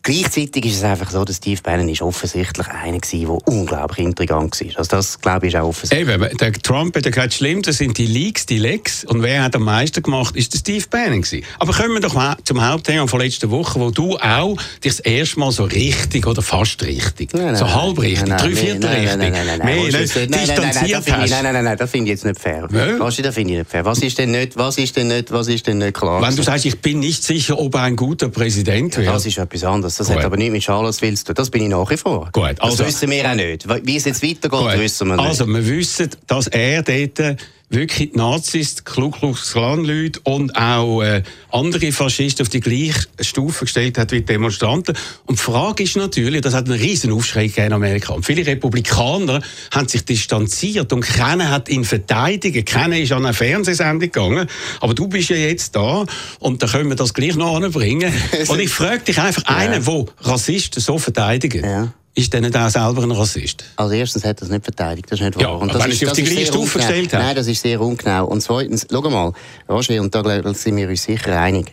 Gleichzeitig 0.07 0.67
ist 0.67 0.77
es 0.77 0.85
einfach 0.85 1.11
so, 1.11 1.25
dass 1.25 1.39
Steve 1.39 1.61
Bannon 1.61 1.89
ist 1.89 2.01
offensichtlich 2.01 2.69
einer 2.69 2.99
war, 2.99 3.41
der 3.41 3.49
unglaublich 3.53 4.07
intrigant 4.07 4.61
war. 4.61 4.79
Also 4.79 4.89
das, 4.89 5.21
glaube 5.21 5.49
ich, 5.49 5.55
ist 5.55 5.61
auch 5.61 5.67
offensichtlich. 5.67 6.09
Eben, 6.09 6.37
der 6.39 6.53
Trump 6.53 6.95
hat 6.95 7.03
gesagt, 7.03 7.35
schlimm, 7.35 7.61
das 7.63 7.79
sind 7.79 7.99
die 7.99 8.07
Leaks, 8.07 8.47
die 8.47 8.59
Lecks. 8.59 9.05
Und 9.05 9.25
wer 9.25 9.43
hat 9.43 9.57
am 9.57 9.65
meisten 9.65 10.01
gemacht, 10.05 10.37
ist 10.37 10.53
der 10.53 10.61
Steve 10.61 10.85
Bannon 10.89 11.23
gewesen. 11.23 11.45
Aber 11.59 11.73
kommen 11.73 11.95
wir 11.95 12.01
doch 12.01 12.15
mal 12.15 12.37
zum 12.45 12.65
Hauptthema 12.65 13.09
von 13.09 13.19
letzter 13.19 13.51
Woche, 13.51 13.81
wo 13.81 13.91
du 13.91 14.17
auch 14.19 14.57
dich 14.85 14.97
das 14.97 15.01
erste 15.01 15.41
Mal 15.41 15.51
so 15.51 15.65
richtig 15.65 16.25
oder 16.29 16.41
fast 16.41 16.85
richtig, 16.85 17.35
nein, 17.35 17.47
nein, 17.47 17.57
so 17.57 17.75
halb 17.75 18.01
richtig, 18.01 18.29
drei 18.29 18.55
Viertel 18.55 18.87
richtig, 18.87 19.19
nein, 19.19 19.33
nein, 19.33 19.59
nein, 19.59 19.59
nein, 19.59 19.91
distanziert 19.91 21.11
hast. 21.11 21.31
Nein, 21.31 21.43
nein, 21.43 21.53
nein, 21.53 21.65
nein, 21.65 21.77
das 21.77 21.91
finde 21.91 22.05
ich 22.05 22.11
jetzt 22.11 22.25
nicht 22.25 22.39
fair. 22.39 22.69
Ja? 22.71 22.93
Du, 22.93 22.99
das 22.99 23.35
finde 23.35 23.55
ich 23.55 23.59
nicht 23.59 23.69
fair. 23.69 23.85
Was 23.85 23.99
ist 23.99 24.17
denn 24.19 24.31
nicht, 24.31 24.57
was 24.57 24.79
ist 24.79 24.97
denn 24.97 25.09
nicht, 25.09 25.33
was 25.33 25.49
ist 25.49 25.67
denn 25.67 25.79
nicht 25.79 25.95
klar? 25.95 26.23
Wenn 26.23 26.37
du 26.37 26.45
sagst, 26.45 26.65
ich 26.65 26.81
bin 26.81 27.01
nicht 27.01 27.25
sicher, 27.25 27.59
ob 27.59 27.75
er 27.75 27.83
ein 27.83 27.97
guter 27.97 28.29
Präsident 28.29 28.97
wird. 28.97 29.07
Ja, 29.07 29.15
das 29.15 29.27
ist 29.27 29.39
etwas 29.39 29.65
anderes. 29.65 29.96
Das 29.97 30.09
Gut. 30.09 30.17
hat 30.17 30.25
aber 30.25 30.37
nichts 30.37 30.53
mit 30.53 30.63
Charlottesville 30.63 31.15
zu 31.15 31.25
tun. 31.25 31.35
Das 31.35 31.51
bin 31.51 31.63
ich 31.63 31.69
nach 31.69 31.91
wie 31.91 31.97
vor. 31.97 32.29
Gut, 32.33 32.55
also, 32.61 32.77
das 32.79 32.87
wissen 32.89 33.11
wir 33.11 33.31
auch 33.31 33.35
nicht. 33.35 33.67
Wie 33.87 33.97
es 33.97 34.05
jetzt 34.05 34.23
weitergeht, 34.23 34.51
Gut. 34.51 34.79
wissen 34.79 35.09
wir 35.09 35.17
nicht. 35.17 35.27
Also, 35.27 35.47
wir 35.47 35.67
wissen, 35.67 36.11
dass 36.27 36.47
er 36.49 36.83
dort 36.83 37.39
wirklich 37.69 38.13
die 38.13 38.17
Nazis, 38.19 38.77
die 38.77 38.85
Ku 38.85 39.11
Klux 39.11 39.53
Klan-Leute 39.53 40.21
und 40.25 40.57
auch 40.57 41.03
äh, 41.03 41.23
andere 41.51 41.91
Faschisten 41.91 42.45
auf 42.45 42.49
die 42.49 42.61
gleiche 42.61 43.07
Stufe 43.21 43.65
gestellt 43.65 43.99
hat 43.99 44.13
wie 44.13 44.21
die 44.21 44.25
Demonstranten. 44.25 44.97
Und 45.27 45.39
die 45.39 45.43
Frage 45.43 45.83
ist 45.83 45.97
natürlich, 45.97 46.43
das 46.43 46.55
hat 46.55 46.69
einen 46.69 46.79
riesen 46.79 47.13
Aufschrei 47.13 47.51
in 47.57 47.73
Amerika. 47.73 48.13
Und 48.13 48.25
viele 48.25 48.47
Republikaner 48.47 49.43
haben 49.73 49.89
sich 49.89 50.05
distanziert 50.05 50.93
und 50.93 51.01
keiner 51.01 51.51
hat 51.51 51.69
ihn 51.69 51.85
verteidigt. 51.85 52.67
Keiner 52.67 52.99
ist 52.99 53.13
an 53.13 53.25
eine 53.25 53.35
Fernsehsendung 53.35 54.11
gegangen. 54.11 54.49
Aber 54.81 54.95
du 54.95 55.09
bist 55.09 55.31
ja 55.31 55.37
jetzt 55.37 55.75
da 55.75 56.07
und 56.39 56.63
da 56.63 56.67
können 56.69 56.89
wir 56.89 56.97
das 56.97 57.15
gleich 57.15 57.35
noch 57.35 57.57
anbringen. 57.57 58.13
und 58.49 58.61
ich 58.61 58.71
frage 58.71 59.01
dich 59.01 59.21
einfach, 59.21 59.43
ja. 59.49 59.57
einen, 59.57 59.85
der 59.85 60.05
Rassisten 60.21 60.81
so 60.81 60.99
verteidigt, 60.99 61.57
ja 61.57 61.93
ist 62.17 62.33
der 62.33 62.41
nicht 62.41 62.57
auch 62.57 62.69
selber 62.69 63.03
ein 63.03 63.13
Rassist? 63.13 63.65
Also 63.77 63.95
erstens 63.95 64.25
hat 64.25 64.41
er 64.41 64.45
es 64.45 64.49
nicht 64.49 64.65
verteidigt, 64.65 65.13
das 65.13 65.21
ist 65.21 65.25
nicht 65.27 65.37
wahr. 65.37 65.43
Ja, 65.43 65.49
und 65.51 65.73
das 65.73 65.85
wenn 65.85 65.91
ist, 65.91 66.07
auf 66.07 66.13
die 66.15 66.23
gleiche 66.23 66.47
Stufe 66.47 66.79
gestellt 66.79 67.13
hat? 67.13 67.21
Nein, 67.21 67.37
das 67.37 67.47
ist 67.47 67.63
sehr 67.63 67.81
ungenau. 67.81 68.27
Und 68.27 68.41
zweitens, 68.41 68.87
schau 68.91 69.03
mal, 69.03 69.33
Roger, 69.69 70.01
und 70.01 70.15
da 70.15 70.55
sind 70.55 70.77
wir 70.77 70.89
uns 70.89 71.03
sicher 71.03 71.39
einig. 71.39 71.73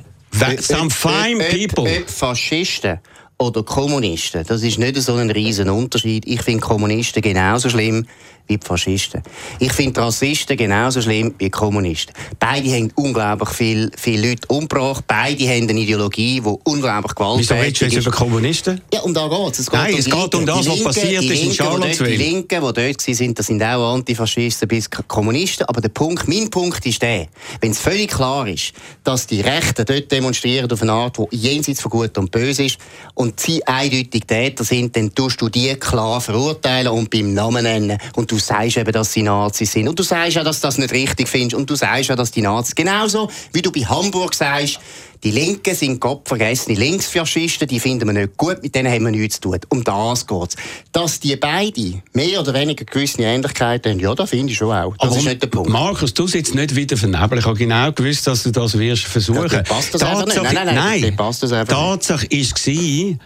Some 0.60 0.90
fine 0.90 1.44
people. 1.46 1.84
Ob, 1.84 2.02
ob 2.02 2.10
Faschisten 2.10 3.00
oder 3.44 3.64
Kommunisten, 3.64 4.44
das 4.48 4.64
ist 4.64 4.80
nicht 4.80 4.96
so 4.98 5.16
ein 5.16 5.30
riesen 5.30 5.70
Unterschied. 5.70 6.26
Ich 6.28 6.42
finde 6.42 6.62
Kommunisten 6.62 7.22
genauso 7.22 7.70
schlimm 7.70 8.06
wie 8.48 8.58
die 8.58 8.66
Faschisten. 8.66 9.24
Ich 9.60 9.72
finde 9.72 10.02
Rassisten 10.02 10.58
genauso 10.58 11.02
schlimm 11.02 11.34
wie 11.38 11.46
die 11.46 11.50
Kommunisten. 11.50 12.14
Beide 12.40 12.70
haben 12.74 12.92
unglaublich 12.96 13.50
viele 13.50 13.92
viel 13.98 14.26
Leute 14.26 14.48
umgebracht. 14.48 15.06
Beide 15.08 15.48
haben 15.48 15.70
eine 15.70 15.80
Ideologie, 15.80 16.42
die 16.42 16.56
unglaublich 16.64 17.16
gewalttätig 17.16 17.52
ist. 17.52 17.52
Wieso 17.52 17.64
redest 17.64 17.82
du 17.82 17.86
jetzt 17.86 18.08
über 18.08 18.12
Kommunisten? 18.12 18.82
Ja, 18.94 19.02
um 19.02 19.14
da 19.14 19.28
geht 19.28 19.60
es. 19.60 19.72
Nein, 19.72 19.94
um 19.94 20.00
es 20.00 20.06
geht 20.06 20.36
um 20.36 20.46
das, 20.46 20.68
was 20.68 20.84
passiert 20.84 21.24
ist 21.24 21.44
in 21.44 21.54
Charlottesville. 21.54 22.10
Die 22.10 22.18
Linken, 22.18 22.50
die 22.50 22.60
dort 22.60 22.78
waren, 22.78 23.34
das 23.34 23.48
sind 23.48 23.64
auch 23.64 23.94
Antifaschisten 23.94 24.68
bis 24.68 24.90
Kommunisten. 24.90 25.66
Aber 25.68 25.80
der 25.80 25.90
Punkt, 25.90 26.28
mein 26.28 26.50
Punkt 26.50 26.86
ist 26.86 27.02
der, 27.02 27.28
wenn 27.62 27.72
es 27.72 27.80
völlig 27.80 28.12
klar 28.12 28.48
ist, 28.48 28.74
dass 29.06 29.26
die 29.26 29.42
Rechten 29.42 29.86
dort 29.86 30.12
demonstrieren 30.12 30.70
auf 30.70 30.82
eine 30.82 30.92
Art, 30.92 31.18
die 31.18 31.38
jenseits 31.38 31.82
von 31.82 31.92
Gut 31.92 32.18
und 32.18 32.30
Böse 32.30 32.66
ist 32.66 32.78
und 33.14 33.33
sie 33.40 33.66
eindeutig 33.66 34.24
Täter 34.26 34.64
sind, 34.64 34.96
dann 34.96 35.14
tust 35.14 35.42
du 35.42 35.50
die 35.50 35.76
klar 35.76 36.22
verurteilen 36.22 36.92
und 36.92 37.10
beim 37.10 37.34
Namen 37.34 37.64
nennen. 37.64 37.98
Und 38.16 38.32
du 38.32 38.40
sagst 38.40 38.78
eben, 38.78 38.92
dass 38.92 39.14
sie 39.14 39.24
Nazis 39.24 39.72
sind. 39.72 39.88
Und 39.88 39.98
du 39.98 40.04
sagst 40.04 40.36
ja, 40.36 40.44
dass 40.44 40.62
du 40.62 40.68
das 40.68 40.78
nicht 40.78 40.94
richtig 40.94 41.28
findest. 41.28 41.56
Und 41.56 41.70
du 41.70 41.76
sagst 41.76 42.10
ja, 42.10 42.16
dass 42.16 42.32
die 42.32 42.42
Nazis, 42.42 42.76
genauso 42.76 43.30
wie 43.52 43.62
du 43.62 43.72
bei 43.72 43.82
Hamburg 43.82 44.34
sagst, 44.34 44.80
die 45.24 45.32
Linken 45.32 45.74
sind 45.74 46.02
Gott 46.02 46.28
vergessene 46.28 46.78
Linksfaschisten, 46.78 47.68
die 47.68 47.80
finden 47.80 48.08
wir 48.08 48.14
nicht 48.14 48.38
gut, 48.38 48.62
mit 48.62 48.76
denen 48.76 48.92
haben 48.92 49.06
wir 49.06 49.12
nichts 49.12 49.36
zu 49.36 49.50
tun. 49.50 49.60
Um 49.70 49.84
das 49.84 50.28
geht 50.28 50.50
es. 50.50 50.56
Dass 50.92 51.20
die 51.20 51.36
beiden 51.38 52.04
mehr 52.14 52.42
oder 52.42 52.54
weniger 52.54 52.84
gewisse 52.84 53.24
Ähnlichkeiten 53.24 53.94
haben, 53.94 54.00
ja, 54.00 54.14
das 54.14 54.30
finde 54.30 54.52
ich 54.52 54.58
schon 54.58 54.76
auch. 54.76 54.96
Das 54.98 55.10
Aber 55.10 55.18
ist 55.18 55.26
nicht 55.26 55.42
der 55.42 55.48
Punkt. 55.48 55.70
Markus, 55.70 56.14
du 56.14 56.28
sitzt 56.28 56.56
nicht 56.56 56.76
wieder 56.76 56.98
vernebeln. 56.98 57.40
Ich 57.40 57.46
habe 57.46 57.58
genau 57.58 57.92
gewusst, 57.92 58.28
dass 58.28 58.44
du 58.44 58.52
das 58.52 58.78
wirst 58.78 59.06
versuchen. 59.06 59.50
Ja, 59.50 59.64
passt 59.64 59.94
das 59.94 60.02
Tatsache, 60.02 60.26
nicht. 60.28 60.44
Nein, 60.44 60.54
nein, 60.54 60.76
nein, 60.76 61.02
nein. 61.02 61.16
Passt 61.16 61.44
das 61.44 61.54
einfach 61.54 61.74
Tatsache 61.74 62.28
war, 62.30 63.18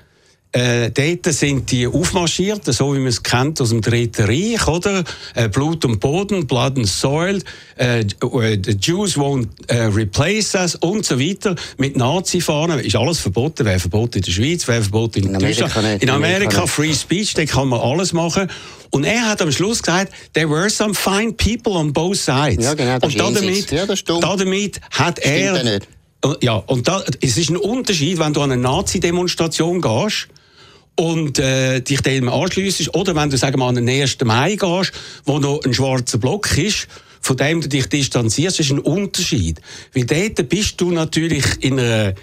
Äh, 0.58 0.90
dort 0.90 1.36
sind 1.36 1.72
die 1.72 1.86
aufmarschiert, 1.86 2.66
so 2.66 2.92
wie 2.96 2.98
man 2.98 3.10
es 3.10 3.22
kennt 3.22 3.62
aus 3.62 3.70
dem 3.70 3.82
Dritten 3.82 4.26
Reich, 4.26 4.68
oder? 4.68 5.04
Äh, 5.36 5.50
Blut 5.50 5.86
und 5.86 6.00
Boden, 6.00 6.48
Blood 6.48 6.78
and 6.78 6.88
Soil, 6.88 7.44
äh, 7.78 8.00
äh, 8.00 8.06
the 8.66 8.72
Jews 8.72 9.16
won't 9.16 9.50
äh, 9.68 9.84
replace 9.84 10.56
us 10.56 10.74
und 10.74 11.06
so 11.06 11.20
weiter. 11.20 11.56
Mit 11.78 11.96
Nazi-Fahnen 11.96 12.80
ist 12.80 12.96
alles 12.96 13.20
verboten. 13.20 13.66
Wäre 13.66 13.80
verboten 13.80 14.18
in 14.18 14.24
der 14.24 14.32
Schweiz, 14.32 14.68
wäre 14.68 14.82
verboten 14.82 15.20
in, 15.20 15.36
in 15.36 15.40
Deutschland. 15.40 15.76
Nicht, 15.76 16.02
in 16.02 16.10
Amerika, 16.10 16.46
Amerika 16.46 16.66
Free 16.66 16.94
Speech, 16.94 17.36
da 17.36 17.46
kann 17.46 17.68
man 17.68 17.80
alles 17.80 18.12
machen. 18.14 18.50
Und 18.90 19.04
er 19.04 19.30
hat 19.30 19.44
am 19.44 19.52
Schluss 19.52 19.84
gesagt, 19.84 20.12
there 20.34 20.50
were 20.50 20.72
some 20.72 20.96
fine 20.96 21.34
people 21.34 21.74
on 21.74 21.94
both 21.94 22.18
sides. 22.18 22.66
Ja, 22.66 22.74
genau, 22.74 22.98
und 23.06 23.20
damit, 23.20 23.72
ja, 23.72 23.86
das 23.86 24.04
damit 24.04 24.82
hat 24.90 25.20
er... 25.20 25.82
Ja, 26.42 26.56
und 26.56 26.88
da, 26.88 27.04
es 27.22 27.38
ist 27.38 27.52
ein 27.52 27.58
Unterschied, 27.58 28.18
wenn 28.18 28.34
du 28.34 28.42
an 28.42 28.52
eine 28.52 28.60
Nazi-Demonstration 28.60 29.82
gehst 29.82 30.30
und 30.98 31.40
äh, 31.40 31.80
dich 31.80 32.02
dem 32.02 32.28
anschliessest 32.28 32.94
oder 32.96 33.16
wenn 33.16 33.30
du 33.30 33.38
sagen 33.38 33.60
wir, 33.60 33.66
an 33.66 33.76
den 33.76 33.88
1. 33.88 34.18
Mai 34.26 34.56
gehst, 34.56 34.92
wo 35.26 35.40
noch 35.40 35.64
ein 35.64 35.74
schwarzer 35.74 36.18
Block 36.18 36.58
ist, 36.58 36.88
von 37.22 37.38
dem 37.38 37.62
du 37.62 37.70
dich 37.70 37.88
distanzierst, 37.88 38.60
ist 38.60 38.72
ein 38.72 38.80
Unterschied. 38.80 39.62
Weil 39.94 40.06
dort 40.06 40.50
bist 40.50 40.82
du 40.82 40.92
natürlich 40.92 41.46
in 41.60 41.80
einer 41.80 42.14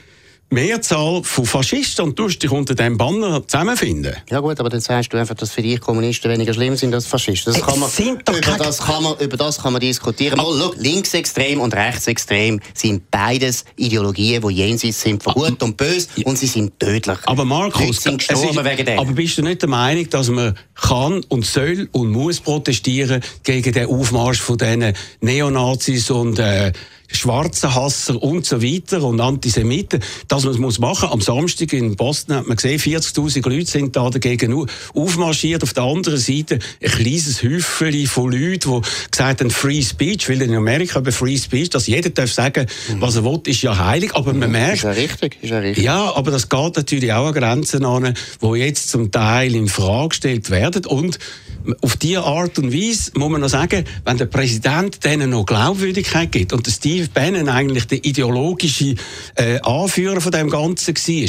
Mehrzahl 0.55 1.23
von 1.25 1.45
Faschisten 1.45 2.05
und 2.05 2.17
tust 2.17 2.43
dich 2.43 2.51
unter 2.51 2.75
dem 2.75 2.97
Banner 2.97 3.47
zusammenfinden. 3.47 4.15
Ja 4.31 4.39
gut, 4.39 4.61
aber 4.61 4.69
dann 4.69 4.81
sagst 4.81 5.13
du 5.13 5.17
einfach, 5.17 5.35
dass 5.35 5.51
für 5.51 5.63
dich 5.63 5.81
Kommunisten 5.81 6.31
weniger 6.31 6.55
schlimm 6.55 6.77
sind 6.77 6.95
als 6.95 7.07
Faschisten. 7.07 7.53
Das 7.53 7.61
kann 7.61 7.81
man, 7.81 7.91
über, 7.91 8.57
das 8.57 8.79
kann 8.79 9.03
man, 9.03 9.19
über 9.19 9.37
das 9.37 9.61
kann 9.61 9.73
man 9.73 9.81
diskutieren. 9.81 10.37
Mal, 10.37 10.57
look, 10.57 10.77
linksextrem 10.79 11.61
und 11.61 11.75
rechtsextrem 11.75 12.61
sind 12.73 13.11
beides 13.11 13.65
Ideologien, 13.77 14.47
die 14.47 14.55
jenseits 14.55 15.01
sind 15.01 15.23
von 15.23 15.35
gut 15.35 15.63
und 15.63 15.77
böse 15.77 16.07
und 16.25 16.39
sie 16.39 16.47
sind 16.47 16.79
tödlich. 16.79 17.19
Aber 17.25 17.45
Markus, 17.45 18.03
sind 18.03 18.19
gestorben 18.19 18.57
ist, 18.57 18.65
wegen 18.65 18.87
dem. 18.87 18.99
aber 19.01 19.13
bist 19.13 19.37
du 19.37 19.43
nicht 19.43 19.61
der 19.61 19.69
Meinung, 19.69 20.09
dass 20.09 20.29
man 20.29 20.57
kann 20.75 21.25
und 21.29 21.45
soll 21.45 21.89
und 21.91 22.11
muss 22.11 22.41
protestieren 22.41 23.23
gegen 23.43 23.73
den 23.73 23.89
Aufmarsch 23.89 24.41
von 24.41 24.57
diesen 24.57 24.93
Neonazis 25.21 26.11
und 26.11 26.39
äh, 26.39 26.73
schwarzen 27.09 27.75
Hasser 27.75 28.23
und 28.23 28.47
so 28.47 28.63
weiter 28.63 29.03
und 29.03 29.21
Antisemiten, 29.21 30.01
dass 30.29 30.45
man 30.45 30.55
es 30.55 30.59
muss 30.59 30.79
machen. 30.79 31.09
Am 31.11 31.21
Samstag 31.21 31.73
in 31.73 31.97
Boston 31.97 32.37
hat 32.37 32.47
man 32.47 32.57
gesehen, 32.57 32.79
40.000 32.79 33.49
Leute 33.49 33.71
sind 33.71 33.97
da 33.97 34.09
dagegen 34.11 34.67
aufmarschiert. 34.95 35.63
Auf 35.63 35.73
der 35.73 35.85
anderen 35.85 36.19
Seite 36.19 36.59
ein 36.83 36.91
kleines 36.91 37.43
Häufchen 37.43 38.07
von 38.07 38.33
Leuten, 38.33 38.83
die 38.83 39.11
gesagt 39.11 39.41
haben, 39.41 39.51
Free 39.51 39.83
Speech, 39.83 40.29
weil 40.29 40.43
in 40.43 40.55
Amerika 40.55 40.99
über 40.99 41.13
Free 41.13 41.37
Speech, 41.37 41.71
dass 41.71 41.87
jeder 41.87 42.11
darf 42.11 42.33
sagen, 42.33 42.67
mhm. 42.89 43.01
was 43.01 43.17
er 43.17 43.25
will, 43.25 43.41
ist 43.47 43.63
ja 43.63 43.77
heilig, 43.77 44.15
aber 44.15 44.33
man 44.33 44.51
merkt... 44.51 44.77
Ist 44.77 44.85
ja 44.85 44.91
richtig, 44.91 45.37
ist 45.41 45.51
ja 45.51 45.59
richtig. 45.59 45.85
Ja, 45.85 46.15
aber 46.15 46.31
das 46.31 46.49
geht 46.49 46.77
natürlich 46.77 47.13
auch 47.13 47.27
an 47.27 47.35
Grenzen 47.35 47.85
an, 47.85 48.15
die 48.43 48.47
jetzt 48.59 48.89
zum 48.89 49.11
Teil 49.11 49.55
in 49.55 49.69
Frage 49.69 50.11
gestellt 50.11 50.51
werden 50.51 50.87
und 50.87 51.19
auf 51.81 51.97
diese 51.97 52.23
Art 52.23 52.59
und 52.59 52.73
Weise 52.73 53.11
muss 53.15 53.31
man 53.31 53.41
noch 53.41 53.49
sagen, 53.49 53.85
wenn 54.05 54.19
der 54.19 54.27
Präsident 54.27 55.05
denen 55.05 55.31
noch 55.31 55.47
Glaubwürdigkeit 55.47 56.31
gibt 56.33 56.53
und 56.53 56.67
der 56.67 56.73
Steve 56.73 57.09
Bannon 57.13 57.49
eigentlich 57.49 57.87
der 57.87 58.05
ideologische 58.05 58.95
äh, 59.37 59.61
Anführer 59.61 60.21
von 60.21 60.33
dem 60.33 60.51
Ganzen 60.51 60.95
war, 60.95 61.29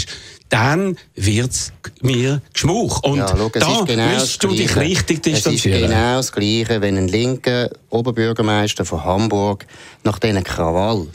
dann 0.49 0.97
wird 1.15 1.51
es 1.51 1.73
mir 2.01 2.41
geschmuch. 2.53 3.01
Und 3.03 3.17
ja, 3.17 3.27
schau, 3.27 3.49
da 3.49 3.83
genau 3.85 4.07
müsstest 4.09 4.43
du 4.43 4.49
dich 4.49 4.75
richtig 4.75 5.23
distanzieren. 5.23 5.77
Es 5.77 5.81
ist 5.81 5.89
genau 5.89 6.17
das 6.17 6.31
Gleiche, 6.31 6.81
wenn 6.81 6.97
ein 6.97 7.07
linker 7.07 7.69
Oberbürgermeister 7.89 8.85
von 8.85 9.03
Hamburg 9.03 9.65
nach 10.03 10.19
diesen 10.19 10.43
Krawall 10.43 11.07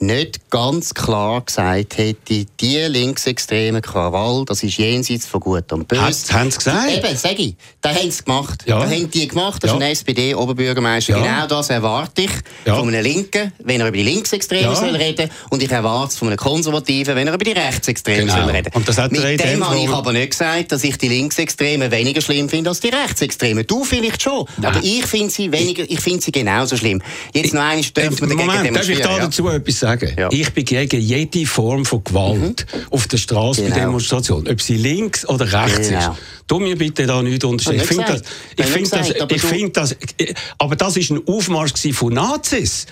nicht 0.00 0.50
ganz 0.50 0.94
klar 0.94 1.40
gesagt 1.40 1.98
hätte, 1.98 2.46
die 2.60 2.78
linksextreme 2.78 3.80
Krawall, 3.80 4.44
das 4.44 4.62
ist 4.62 4.76
jenseits 4.78 5.26
von 5.26 5.40
Gut 5.40 5.72
und 5.72 5.88
Böse. 5.88 6.02
Hat, 6.02 6.32
haben 6.32 6.50
sie 6.50 6.58
gesagt? 6.58 6.90
Eben, 6.90 7.16
sag 7.16 7.38
ich. 7.38 7.54
Das 7.80 7.96
haben 7.96 8.10
sie 8.10 8.24
gemacht. 8.24 8.64
Ja. 8.66 8.80
Das 8.80 8.90
haben 8.90 9.10
die 9.10 9.28
gemacht. 9.28 9.62
Das 9.62 9.70
ja. 9.70 9.76
ist 9.76 9.82
ein 9.82 9.90
SPD-Oberbürgermeister. 9.90 11.16
Ja. 11.16 11.22
Genau 11.22 11.46
das 11.46 11.70
erwarte 11.70 12.22
ich 12.22 12.30
ja. 12.64 12.76
von 12.76 12.88
einem 12.88 13.02
Linken, 13.02 13.52
wenn 13.62 13.80
er 13.80 13.88
über 13.88 13.96
die 13.96 14.02
Linksextremen 14.02 14.70
ja. 14.70 14.74
soll 14.74 14.96
reden 14.96 15.30
Und 15.50 15.62
ich 15.62 15.70
erwarte 15.70 16.12
es 16.12 16.18
von 16.18 16.28
einem 16.28 16.36
Konservativen, 16.36 17.16
wenn 17.16 17.26
er 17.26 17.34
über 17.34 17.44
die 17.44 17.52
Rechtsextremen 17.52 18.26
genau. 18.26 18.42
soll 18.42 18.50
reden 18.50 18.70
und 18.74 18.88
das 18.88 18.98
hat 18.98 19.12
Mit 19.12 19.22
dem 19.40 19.66
habe 19.66 19.78
ich 19.78 19.88
aber 19.88 20.12
nicht 20.12 20.30
gesagt, 20.30 20.72
dass 20.72 20.84
ich 20.84 20.98
die 20.98 21.08
Linksextremen 21.08 21.90
weniger 21.90 22.20
schlimm 22.20 22.48
finde 22.48 22.70
als 22.70 22.80
die 22.80 22.88
Rechtsextremen. 22.88 23.66
Du 23.66 23.84
vielleicht 23.84 24.22
schon. 24.22 24.46
Nein. 24.56 24.74
Aber 24.74 24.84
ich 24.84 25.06
finde 25.06 25.30
sie, 25.30 25.50
weniger, 25.52 25.84
ich 25.88 26.00
finde 26.00 26.22
sie 26.22 26.32
genauso 26.32 26.76
schlimm. 26.76 27.02
Jetzt 27.32 27.54
noch 27.54 27.62
einmal 27.62 27.84
dürfen 27.84 28.28
wir 28.28 28.36
dagegen 28.36 28.74
Darf 28.74 28.88
ich 28.88 29.00
da 29.00 29.18
dazu 29.18 29.48
etwas 29.48 29.83
sagen? 29.84 30.14
Ja. 30.18 30.28
Ich 30.32 30.52
bin 30.52 30.64
gegen 30.64 31.00
jede 31.00 31.46
Form 31.46 31.84
von 31.84 32.02
Gewalt 32.02 32.66
mhm. 32.72 32.80
auf 32.90 33.06
der 33.06 33.18
Straße 33.18 33.62
genau. 33.62 33.74
bei 33.74 33.80
Demonstrationen, 33.82 34.48
ob 34.48 34.60
sie 34.60 34.76
links 34.76 35.28
oder 35.28 35.50
rechts 35.52 35.88
genau. 35.88 36.12
ist. 36.12 36.18
Tu 36.46 36.58
mir 36.58 36.76
bitte 36.76 37.06
da 37.06 37.22
nicht 37.22 37.44
unterstellen. 37.44 37.80
Ich 37.80 37.86
finde 37.86 38.04
das, 38.04 38.22
ich 38.56 38.66
finde 38.66 38.90
das, 38.90 39.10
ich 39.30 39.42
finde 39.42 39.70
das, 39.70 39.96
aber 40.58 40.76
das 40.76 40.96
ist 40.96 41.10
ein 41.10 41.20
Aufmarsch 41.26 41.72
von 41.92 42.12
Nazis. 42.12 42.86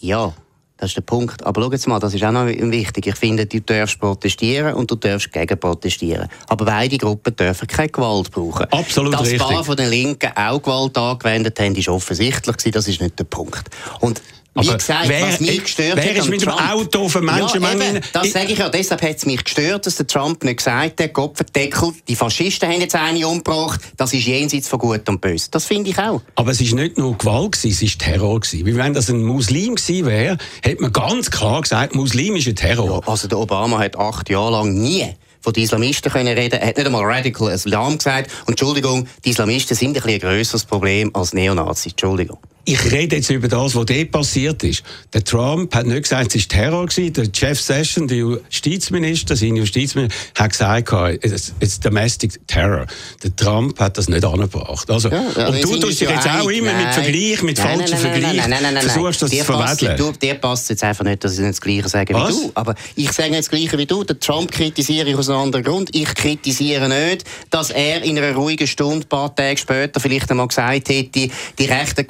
Ja. 0.00 0.34
Das 0.80 0.90
ist 0.90 0.96
der 0.96 1.02
Punkt. 1.02 1.44
Aber 1.44 1.60
schau 1.60 1.72
jetzt 1.72 1.88
mal, 1.88 1.98
das 1.98 2.14
ist 2.14 2.22
auch 2.22 2.30
noch 2.30 2.46
wichtig. 2.46 3.08
Ich 3.08 3.16
finde, 3.16 3.46
du 3.46 3.60
darfst 3.60 3.98
protestieren 3.98 4.74
und 4.74 4.88
du 4.88 4.94
darfst 4.94 5.32
gegen 5.32 5.58
protestieren. 5.58 6.28
Aber 6.46 6.66
beide 6.66 6.96
Gruppen 6.98 7.34
dürfen 7.34 7.66
keine 7.66 7.88
Gewalt 7.88 8.30
brauchen. 8.30 8.64
Absolut 8.70 9.14
Dass 9.14 9.22
richtig. 9.22 9.38
Dass 9.38 9.48
paar 9.48 9.64
von 9.64 9.76
den 9.76 9.90
Linken 9.90 10.30
auch 10.36 10.62
Gewalt 10.62 10.96
angewendet 10.96 11.58
haben, 11.58 11.74
ist 11.74 11.88
offensichtlich 11.88 12.72
Das 12.72 12.86
ist 12.86 13.00
nicht 13.00 13.18
der 13.18 13.24
Punkt. 13.24 13.64
Und 13.98 14.22
wie 14.62 14.76
gesagt, 14.76 15.08
wer, 15.08 15.22
was 15.22 15.40
mich 15.40 15.62
gestört 15.62 15.96
wer 15.96 16.10
hat 16.10 16.16
ist 16.16 16.28
mit 16.28 16.42
Trump, 16.42 16.58
dem 16.58 16.68
Auto 16.68 17.04
auf 17.04 17.20
Menschenmengen? 17.20 17.80
Ja, 17.80 17.88
eben, 17.88 18.00
das 18.12 18.32
sage 18.32 18.52
ich 18.52 18.58
ja. 18.58 18.68
Deshalb 18.68 19.02
hat 19.02 19.16
es 19.16 19.26
mich 19.26 19.44
gestört, 19.44 19.86
dass 19.86 19.96
der 19.96 20.06
Trump 20.06 20.44
nicht 20.44 20.58
gesagt 20.58 21.00
hat, 21.00 21.12
Gott 21.12 21.36
verdeckelt, 21.36 21.94
die 22.08 22.16
Faschisten 22.16 22.68
haben 22.68 22.80
jetzt 22.80 22.94
eine 22.94 23.26
umgebracht, 23.26 23.80
das 23.96 24.12
ist 24.12 24.26
jenseits 24.26 24.68
von 24.68 24.78
Gut 24.78 25.08
und 25.08 25.20
Böse. 25.20 25.48
Das 25.50 25.66
finde 25.66 25.90
ich 25.90 25.98
auch. 25.98 26.22
Aber 26.34 26.50
es 26.50 26.60
war 26.60 26.80
nicht 26.80 26.98
nur 26.98 27.16
Gewalt, 27.16 27.52
gewesen, 27.52 27.86
es 27.86 28.00
war 28.00 28.06
Terror. 28.06 28.40
Gewesen. 28.40 28.66
Weil 28.66 28.76
wenn 28.76 28.94
das 28.94 29.08
ein 29.08 29.22
Muslim 29.22 29.74
gewesen 29.74 30.06
wäre, 30.06 30.38
hätte 30.62 30.82
man 30.82 30.92
ganz 30.92 31.30
klar 31.30 31.62
gesagt, 31.62 31.94
Muslim 31.94 32.36
ist 32.36 32.46
ein 32.46 32.56
Terror. 32.56 33.02
Ja, 33.02 33.12
also 33.12 33.28
der 33.28 33.38
Obama 33.38 33.78
hat 33.78 33.96
acht 33.96 34.28
Jahre 34.28 34.52
lang 34.52 34.74
nie 34.74 35.06
von 35.40 35.52
den 35.52 35.62
Islamisten 35.62 36.12
können 36.12 36.36
reden. 36.36 36.60
Er 36.60 36.68
hat 36.68 36.76
nicht 36.76 36.86
einmal 36.86 37.04
Radical 37.04 37.50
Islam 37.52 37.98
gesagt. 37.98 38.30
Und 38.42 38.50
Entschuldigung, 38.50 39.06
die 39.24 39.30
Islamisten 39.30 39.76
sind 39.76 39.96
ein, 39.96 40.10
ein 40.10 40.18
grösseres 40.18 40.64
Problem 40.64 41.10
als 41.14 41.32
Neonazis. 41.32 41.92
Entschuldigung 41.92 42.38
ich 42.64 42.92
rede 42.92 43.16
jetzt 43.16 43.30
über 43.30 43.48
das, 43.48 43.74
was 43.74 43.86
dort 43.86 44.10
passiert 44.10 44.62
ist. 44.62 44.82
Der 45.14 45.24
Trump 45.24 45.74
hat 45.74 45.86
nicht 45.86 46.02
gesagt, 46.02 46.34
es 46.34 46.42
war 46.42 46.48
Terror. 46.48 46.86
Gewesen. 46.86 47.12
Der 47.14 47.28
Jeff 47.32 47.60
Sessions, 47.60 48.08
der 48.08 48.18
Justizminister, 48.18 49.36
sein 49.36 49.56
Justizminister, 49.56 50.14
hat 50.34 50.50
gesagt, 50.50 50.92
es 51.22 51.54
ist 51.60 51.84
Domestic 51.84 52.46
Terror. 52.46 52.86
Der 53.22 53.34
Trump 53.34 53.78
hat 53.80 53.96
das 53.96 54.08
nicht 54.08 54.24
angebracht. 54.24 54.90
Also, 54.90 55.08
ja, 55.08 55.20
und 55.20 55.64
du 55.64 55.76
tust 55.78 56.00
dich 56.00 56.08
jetzt 56.08 56.28
auch 56.28 56.48
immer 56.48 56.72
mit 56.74 56.94
Vergleich, 56.94 57.42
mit 57.42 57.58
nein, 57.58 57.78
falschen 57.78 57.98
Vergleich, 57.98 58.42
versuchst 58.80 59.22
das 59.22 59.30
zu 59.30 59.44
verweddeln. 59.44 59.96
Du, 59.96 60.12
dir 60.12 60.34
passt 60.34 60.68
jetzt 60.70 60.84
einfach 60.84 61.04
nicht, 61.04 61.24
dass 61.24 61.34
ich 61.34 61.40
nicht 61.40 61.50
das 61.50 61.60
Gleiche 61.60 61.88
sage 61.88 62.14
Was? 62.14 62.36
wie 62.36 62.42
du. 62.42 62.50
Aber 62.54 62.74
ich 62.96 63.10
sage 63.12 63.30
nicht 63.30 63.40
das 63.40 63.50
Gleiche 63.50 63.78
wie 63.78 63.86
du. 63.86 64.04
Der 64.04 64.18
Trump 64.18 64.50
kritisiere 64.50 65.08
ich 65.08 65.16
aus 65.16 65.30
einem 65.30 65.38
anderen 65.38 65.64
Grund. 65.64 65.94
Ich 65.94 66.14
kritisiere 66.14 66.88
nicht, 66.88 67.24
dass 67.50 67.70
er 67.70 68.02
in 68.02 68.18
einer 68.18 68.34
ruhigen 68.34 68.66
Stunde, 68.66 69.06
ein 69.06 69.08
paar 69.08 69.34
Tage 69.34 69.58
später, 69.58 70.00
vielleicht 70.00 70.30
einmal 70.30 70.48
gesagt 70.48 70.88
hätte, 70.88 71.30
die 71.58 71.64
rechten 71.64 72.06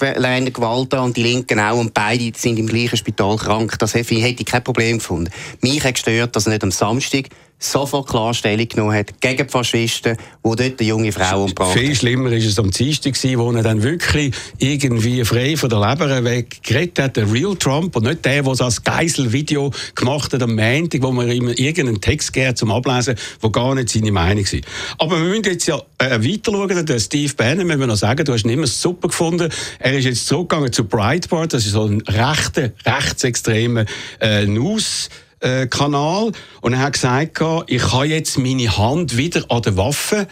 Gewalt 0.53 0.95
an 0.95 1.05
und 1.05 1.17
die 1.17 1.23
Linken 1.23 1.61
auch 1.61 1.79
und 1.79 1.95
beide 1.95 2.33
sind 2.37 2.59
im 2.59 2.67
gleichen 2.67 2.97
Spital 2.97 3.37
krank. 3.37 3.79
Das 3.79 3.95
hätte 3.95 4.15
ich 4.15 4.45
kein 4.45 4.65
Problem 4.65 4.99
gefunden. 4.99 5.31
Mich 5.61 5.83
hat 5.85 5.95
gestört, 5.95 6.35
dass 6.37 6.47
nicht 6.47 6.63
am 6.63 6.71
Samstag 6.71 7.29
sofort 7.59 8.09
Klarstellung 8.09 8.69
genommen 8.69 8.95
hat 8.95 9.21
gegen 9.21 9.47
die 9.47 9.51
Faschisten, 9.51 10.17
die 10.17 10.43
dort 10.43 10.61
eine 10.61 10.89
junge 10.89 11.13
Frau 11.13 11.43
umgebracht 11.43 11.77
Viel 11.77 11.95
schlimmer 11.95 12.31
war 12.31 12.37
es 12.37 12.59
am 12.59 12.71
Dienstag, 12.71 13.15
wo 13.37 13.51
er 13.51 13.63
dann 13.63 13.83
wirklich 13.83 14.35
irgendwie 14.59 15.25
frei 15.25 15.57
von 15.57 15.69
der 15.69 15.81
Leber 15.81 16.25
weg 16.25 16.63
geredet 16.63 16.99
hat, 17.01 17.17
der 17.17 17.33
Real 17.33 17.57
Trump 17.57 17.97
und 17.97 18.05
nicht 18.05 18.25
der, 18.25 18.43
der 18.43 18.55
das 18.55 18.83
Geiselvideo 18.83 19.73
gemacht 19.95 20.33
hat 20.33 20.43
am 20.43 20.55
Montag, 20.55 21.03
wo 21.03 21.11
man 21.11 21.29
ihm 21.31 21.49
irgendeinen 21.49 22.01
Text 22.01 22.33
gegeben 22.33 22.55
zum 22.55 22.71
Ablesen, 22.71 23.17
der 23.43 23.51
gar 23.51 23.75
nicht 23.75 23.89
seine 23.89 24.13
Meinung 24.13 24.45
war. 24.45 24.61
Aber 24.99 25.21
wir 25.21 25.29
müssen 25.29 25.45
jetzt 25.45 25.67
ja 25.67 25.81
äh, 25.99 26.11
weiter 26.11 26.53
schauen. 26.53 26.87
Der 26.87 26.99
Steve 27.01 27.33
Bannon, 27.35 27.67
müssen 27.67 27.81
wir 27.81 27.87
noch 27.89 27.97
sagen, 27.97 28.25
du 28.25 28.33
hast 28.33 28.45
ihn 28.45 28.51
immer 28.51 28.67
super 28.67 29.09
gefunden. 29.09 29.51
Er 29.81 29.99
ist 29.99 30.05
jetzt 30.05 30.27
zurückgegangen 30.27 30.73
zu 30.73 30.85
Breitbart, 30.85 31.53
das 31.53 31.67
ist 31.67 31.73
so 31.73 31.87
ein 31.87 32.01
rechter, 32.03 32.71
rechtsextremer 32.87 33.85
äh, 34.21 34.47
News- 34.47 35.09
Kanal 35.41 36.33
und 36.61 36.73
er 36.73 36.81
hat 36.81 36.95
gesagt, 36.95 37.41
ich 37.67 37.93
habe 37.93 38.07
jetzt 38.07 38.39
meine 38.39 38.77
Hand 38.77 39.17
wieder 39.17 39.45
an 39.49 39.63
der 39.63 39.77
Waffe 39.77 40.27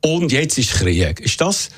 und 0.00 0.32
jetzt 0.32 0.58
ist 0.58 0.72
Krieg. 0.72 1.20
Ist 1.20 1.40
das 1.40 1.70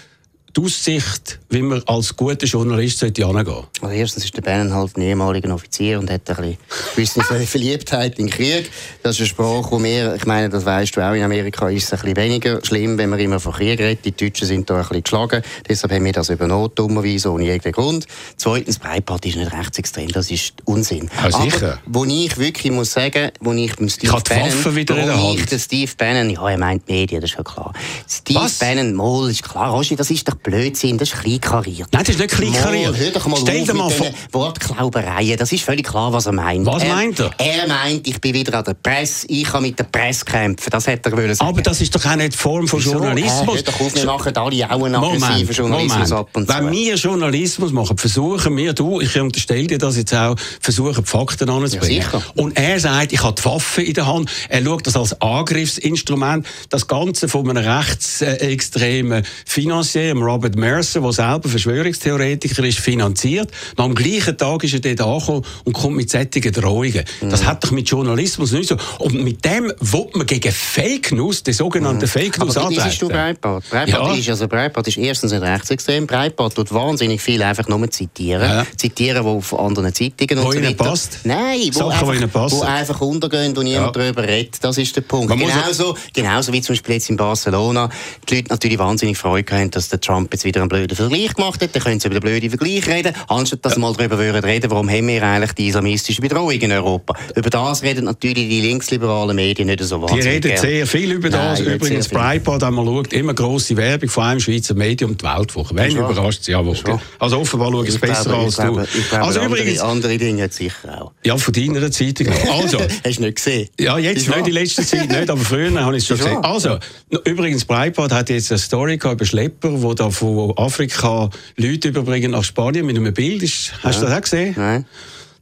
die 0.59 0.65
Aussicht, 0.65 1.39
wie 1.51 1.63
man 1.63 1.83
als 1.87 2.17
guter 2.17 2.47
Journalist 2.47 2.99
sollte 2.99 3.25
hingehen 3.25 3.65
Also 3.81 3.95
erstens 3.95 4.25
ist 4.25 4.37
der 4.37 4.43
Bannon 4.43 4.73
halt 4.75 4.97
ein 4.97 5.03
ehemaliger 5.03 5.53
Offizier 5.55 5.99
und 5.99 6.11
hat 6.11 6.29
ein 6.29 6.57
bisschen 6.97 7.23
gewisse 7.23 7.47
Verliebtheit 7.47 8.19
in 8.19 8.27
den 8.27 8.33
Krieg. 8.33 8.71
Das 9.03 9.17
ist 9.17 9.21
eine 9.21 9.29
Sprache, 9.29 9.71
wo 9.71 9.83
wir, 9.83 10.15
ich 10.17 10.27
meine, 10.27 10.49
das 10.49 10.65
weißt 10.65 10.97
du 10.97 11.01
auch, 11.01 11.15
in 11.15 11.23
Amerika 11.23 11.69
ist 11.69 11.85
es 11.85 11.93
ein 11.93 12.01
bisschen 12.01 12.17
weniger 12.17 12.65
schlimm, 12.65 12.99
wenn 12.99 13.11
man 13.11 13.21
immer 13.21 13.39
von 13.39 13.53
Krieg 13.53 13.79
redet. 13.79 14.05
Die 14.05 14.13
Deutschen 14.13 14.47
sind 14.47 14.69
da 14.69 14.77
ein 14.77 14.81
bisschen 14.83 15.03
geschlagen. 15.03 15.43
Deshalb 15.69 15.93
haben 15.93 16.05
wir 16.05 16.13
das 16.13 16.29
übernommen, 16.29 16.71
dummerweise, 16.75 17.31
ohne 17.31 17.45
jeden 17.45 17.73
Grund. 17.73 18.07
Zweitens, 18.37 18.79
Breitbart 18.79 19.25
ist 19.27 19.37
nicht 19.37 19.53
rechtsextrem, 19.53 20.09
das 20.09 20.31
ist 20.31 20.55
Unsinn. 20.65 21.09
Ja, 21.23 21.31
sicher. 21.31 21.73
Aber, 21.73 21.81
wo 21.87 22.05
ich 22.05 22.37
wirklich 22.37 22.73
muss 22.73 22.93
sagen, 22.93 23.31
wo 23.41 23.53
ich 23.53 23.75
dem 23.77 23.89
Steve 23.89 24.07
Ich 24.07 24.13
habe 24.13 24.23
die 24.23 24.31
Bannon, 24.31 24.49
Waffe 24.49 24.77
wieder 24.77 24.97
in 24.97 25.07
der 25.07 25.23
Hand. 25.23 25.39
ich 25.39 25.47
den 25.47 25.59
Steve 25.59 25.93
Bannon, 25.97 26.31
ja, 26.31 26.49
er 26.49 26.59
meint 26.59 26.89
die 26.89 26.93
Medien, 26.93 27.21
das 27.21 27.31
ist 27.31 27.37
ja 27.37 27.45
klar. 27.45 27.73
Steve 28.09 28.41
Was? 28.41 28.59
Bannon, 28.59 28.95
mal, 28.95 29.31
ist 29.31 29.43
klar, 29.43 29.71
Roger, 29.71 29.97
das 29.97 30.11
ist 30.11 30.29
doch 30.29 30.35
Blödsinn, 30.51 30.97
das 30.99 31.13
ist 31.13 31.21
kleinkariert. 31.21 31.89
Nein, 31.93 32.03
das 32.05 32.15
ist 32.15 32.21
nicht 32.21 32.31
kleinkariert. 32.35 32.97
Hör 32.97 33.11
doch 33.11 33.27
mal 33.27 33.37
Stell 33.41 33.65
dir 33.65 33.75
mal 33.75 33.91
vor- 33.91 34.11
Wortklaubereien. 34.33 35.37
Das 35.37 35.53
ist 35.53 35.63
völlig 35.65 35.87
klar, 35.87 36.13
was 36.13 36.27
er 36.27 36.33
meint. 36.33 36.65
Was 36.67 36.83
er, 36.83 36.95
meint 36.95 37.21
er? 37.21 37.31
Er 37.39 37.69
meint, 37.69 38.07
ich 38.07 38.21
bin 38.21 38.33
wieder 38.35 38.59
an 38.59 38.65
der 38.65 38.75
Presse, 38.75 39.27
ich 39.29 39.45
kann 39.45 39.63
mit 39.63 39.79
der 39.79 39.85
Presse 39.85 40.25
kämpfen. 40.25 40.71
Das 40.71 40.87
hätte 40.87 41.11
er 41.11 41.17
wollen 41.17 41.35
sagen. 41.35 41.51
Aber 41.51 41.61
das 41.63 41.81
ist 41.81 41.95
doch 41.95 42.05
auch 42.05 42.17
nicht 42.17 42.33
die 42.33 42.37
Form 42.39 42.67
von 42.67 42.81
Wieso? 42.81 42.93
Journalismus. 42.93 43.43
Äh, 43.43 43.57
hör 43.57 43.63
doch 43.63 43.81
auf, 43.81 43.95
wir 43.95 44.05
machen 44.07 44.37
alle 44.37 44.71
auch 44.71 44.85
einen 44.85 44.95
aggressiven 44.95 45.55
Journalismus 45.55 46.09
Moment. 46.11 46.13
ab 46.13 46.29
und 46.37 46.49
zu. 46.51 46.55
Wenn 46.57 46.73
wir 46.73 46.95
Journalismus 46.95 47.73
machen, 47.73 47.99
versuchen 47.99 48.57
wir, 48.57 48.73
du, 48.73 49.01
ich 49.01 49.19
unterstelle 49.21 49.67
dir 49.67 49.79
das 49.79 49.97
jetzt 49.97 50.15
auch, 50.15 50.35
versuchen 50.61 51.05
die 51.05 51.11
Fakten 51.11 51.51
anzubringen. 51.51 52.07
Ja, 52.13 52.23
und 52.37 52.59
er 52.59 52.81
sagt, 52.81 53.13
ich 53.13 53.23
habe 53.23 53.35
die 53.41 53.45
Waffe 53.45 53.83
in 53.83 53.95
der 53.95 54.07
Hand. 54.07 54.31
Er 54.49 54.65
schaut 54.65 54.87
das 54.87 54.97
als 54.97 55.21
Angriffsinstrument. 55.21 56.47
Das 56.71 56.87
Ganze 56.87 57.29
von 57.29 57.49
einem 57.49 57.65
rechtsextremen 57.67 59.25
Finanzier, 59.47 60.15
Robert 60.29 60.57
Mercer, 60.57 61.01
der 61.01 61.13
selber 61.13 61.49
Verschwörungstheoretiker 61.49 62.65
ist, 62.65 62.79
finanziert. 62.79 63.51
Und 63.77 63.85
am 63.85 63.95
gleichen 63.95 64.37
Tag 64.37 64.63
ist 64.65 64.75
er 64.75 64.81
dort 64.81 65.01
angekommen 65.01 65.45
und 65.65 65.73
kommt 65.73 65.97
mit 65.97 66.11
solchen 66.11 66.53
Drohungen. 66.53 67.05
Das 67.23 67.45
hat 67.47 67.65
doch 67.65 67.71
mit 67.71 67.89
Journalismus 67.89 68.53
nicht 68.53 68.69
so. 68.69 68.77
Und 68.99 69.15
mit 69.25 69.45
dem 69.45 69.73
will 69.81 70.07
man 70.15 70.27
gegen 70.27 70.53
Fake 70.53 71.13
News, 71.13 71.43
die 71.43 71.53
sogenannten 71.53 72.07
Fake 72.07 72.39
News, 72.39 72.57
Aber 72.57 72.71
wie 72.71 72.75
siehst 72.81 73.01
du 73.03 73.07
antreten. 73.07 73.09
Breitbart? 73.41 73.65
Breitbart 73.71 74.09
Ja. 74.15 74.15
ist, 74.15 74.29
also 74.29 74.49
Breitbart 74.49 74.87
ist 74.89 74.97
erstens 74.99 75.33
ein 75.33 75.43
rechtsextrem. 75.43 76.07
Breitbart 76.07 76.55
tut 76.55 76.73
wahnsinnig 76.73 77.21
viel 77.23 77.43
einfach 77.43 77.67
nur 77.69 77.91
zitieren. 77.91 78.43
Ja. 78.43 78.67
Zitieren, 78.77 79.25
wo 79.25 79.41
von 79.41 79.61
anderen 79.61 79.95
Zeitungen 79.95 80.43
Wo 80.45 80.49
und 80.49 80.55
so 80.55 80.63
weiter. 80.63 80.75
passt? 80.75 81.21
Nein, 81.25 81.71
wo 81.73 81.79
Sachen, 81.79 81.89
die 81.91 81.95
einfach, 81.95 82.15
ihnen 82.15 82.31
passen. 82.31 82.59
wo 82.59 82.63
einfach 82.63 83.01
untergehen 83.01 83.57
und 83.57 83.65
niemand 83.65 83.97
Ja. 83.97 84.03
darüber 84.03 84.23
redet. 84.25 84.57
Das 84.63 84.77
ist 84.79 84.95
der 84.95 85.03
Punkt. 85.03 85.29
Man 85.29 85.39
Genauso, 85.39 85.97
genauso 86.13 86.53
wie 86.53 86.61
zum 86.61 86.75
Beispiel 86.75 86.95
jetzt 86.97 87.09
in 87.11 87.17
Barcelona 87.17 87.89
die 88.29 88.37
Leute 88.37 88.49
natürlich 88.51 88.79
wahnsinnig 88.79 89.17
Freude 89.17 89.55
haben, 89.55 89.71
dass 89.71 89.89
der 89.89 90.01
Trump 90.01 90.18
jetzt 90.31 90.45
wieder 90.45 90.61
einen 90.61 90.69
blöden 90.69 90.97
Vergleich 90.97 91.35
gemacht 91.35 91.63
hat. 91.63 91.75
Dann 91.75 91.83
können 91.83 92.01
sie 92.01 92.09
über 92.09 92.19
den 92.19 92.23
blöden 92.23 92.49
Vergleich 92.51 92.87
reden, 92.89 93.13
anstatt 93.29 93.65
dass 93.65 93.75
sie 93.75 93.81
mal 93.81 93.93
darüber 93.93 94.19
würden 94.19 94.43
reden, 94.45 94.71
warum 94.71 94.89
haben 94.89 95.07
wir 95.09 95.23
eigentlich 95.23 95.53
die 95.53 95.69
islamistische 95.69 96.21
Bedrohung 96.21 96.51
in 96.53 96.73
Europa. 96.73 97.15
Über 97.35 97.51
das 97.51 97.83
reden 97.83 98.05
natürlich 98.05 98.49
die 98.49 98.61
linksliberalen 98.61 99.37
Medien 99.37 99.67
nicht 99.67 99.83
so 99.83 99.97
Die 99.97 100.03
wahnsinnig 100.03 100.27
reden 100.27 100.49
gern. 100.49 100.61
sehr 100.61 100.87
viel 100.87 101.13
über 101.13 101.29
Nein, 101.31 101.41
das. 101.51 101.61
nicht 101.61 101.75
Übrigens. 101.75 102.09
Breitbart, 102.09 102.63
wenn 102.63 102.75
man 102.75 102.87
schaut, 102.87 103.13
immer 103.13 103.35
grosse 103.35 103.77
Werbung 103.77 104.09
von 104.09 104.25
einem 104.25 104.41
Schweizer 104.41 104.75
Medium, 104.75 105.17
die 105.17 105.25
Weltwoche. 105.25 105.75
Wenn 105.75 105.97
überrascht 105.97 106.45
sie 106.45 106.53
ja 106.53 106.65
wohl. 106.65 106.73
ist 106.75 106.87
wahr. 106.87 107.01
Also 107.19 107.39
offenbar 107.39 107.71
schauen 107.71 107.87
sie 107.87 107.93
Ich 107.95 108.01
besser 108.01 108.25
glaube, 108.25 108.45
als 108.45 108.57
glaube, 108.57 108.89
du. 108.93 108.99
Ich 108.99 109.09
glaube, 109.09 109.25
also 109.25 109.41
andere, 109.41 109.61
übrigens, 109.61 109.81
andere 109.81 110.19
Dinge 110.19 110.43
hat 110.45 110.53
sicher 110.53 111.03
auch. 111.03 111.13
ja, 111.25 111.37
von 111.37 111.53
deiner 111.55 111.91
Zeitung 111.91 112.27
noch. 112.29 112.39
Also, 112.59 112.79
Hast 112.81 113.19
du 113.19 113.23
nicht 113.23 113.37
gesehen? 113.37 113.69
Ja, 113.79 113.99
jetzt 113.99 114.19
Ist 114.19 114.29
nicht 114.29 114.39
wahr? 114.39 114.47
in 114.47 114.53
letzter 114.53 114.83
Zeit 114.85 115.09
nicht, 115.09 115.31
aber 115.31 115.41
früher 115.41 115.73
habe 115.85 115.97
ich 115.97 116.03
es 116.03 116.09
schon 116.09 116.19
gesehen. 116.19 116.39
Also, 116.45 116.79
übrigens, 117.25 117.65
Breitbart 117.65 118.13
hat 118.13 118.31
jetzt 118.31 118.51
eine 118.51 118.59
Story 118.59 118.95
über 119.03 119.25
Schlepper, 119.25 119.71
die 119.71 119.95
da 119.95 120.08
von 120.11 120.57
Afrika 120.57 121.31
Leute 121.57 121.89
überbringen 121.89 122.33
nach 122.33 122.45
Spanien 122.45 122.87
mit 122.87 122.97
einem 122.97 123.13
Bild. 123.15 123.43
Hast 123.43 124.03
du 124.03 124.07
das 124.07 124.17
auch 124.17 124.21
gesehen? 124.21 124.55
Nein. 124.57 124.87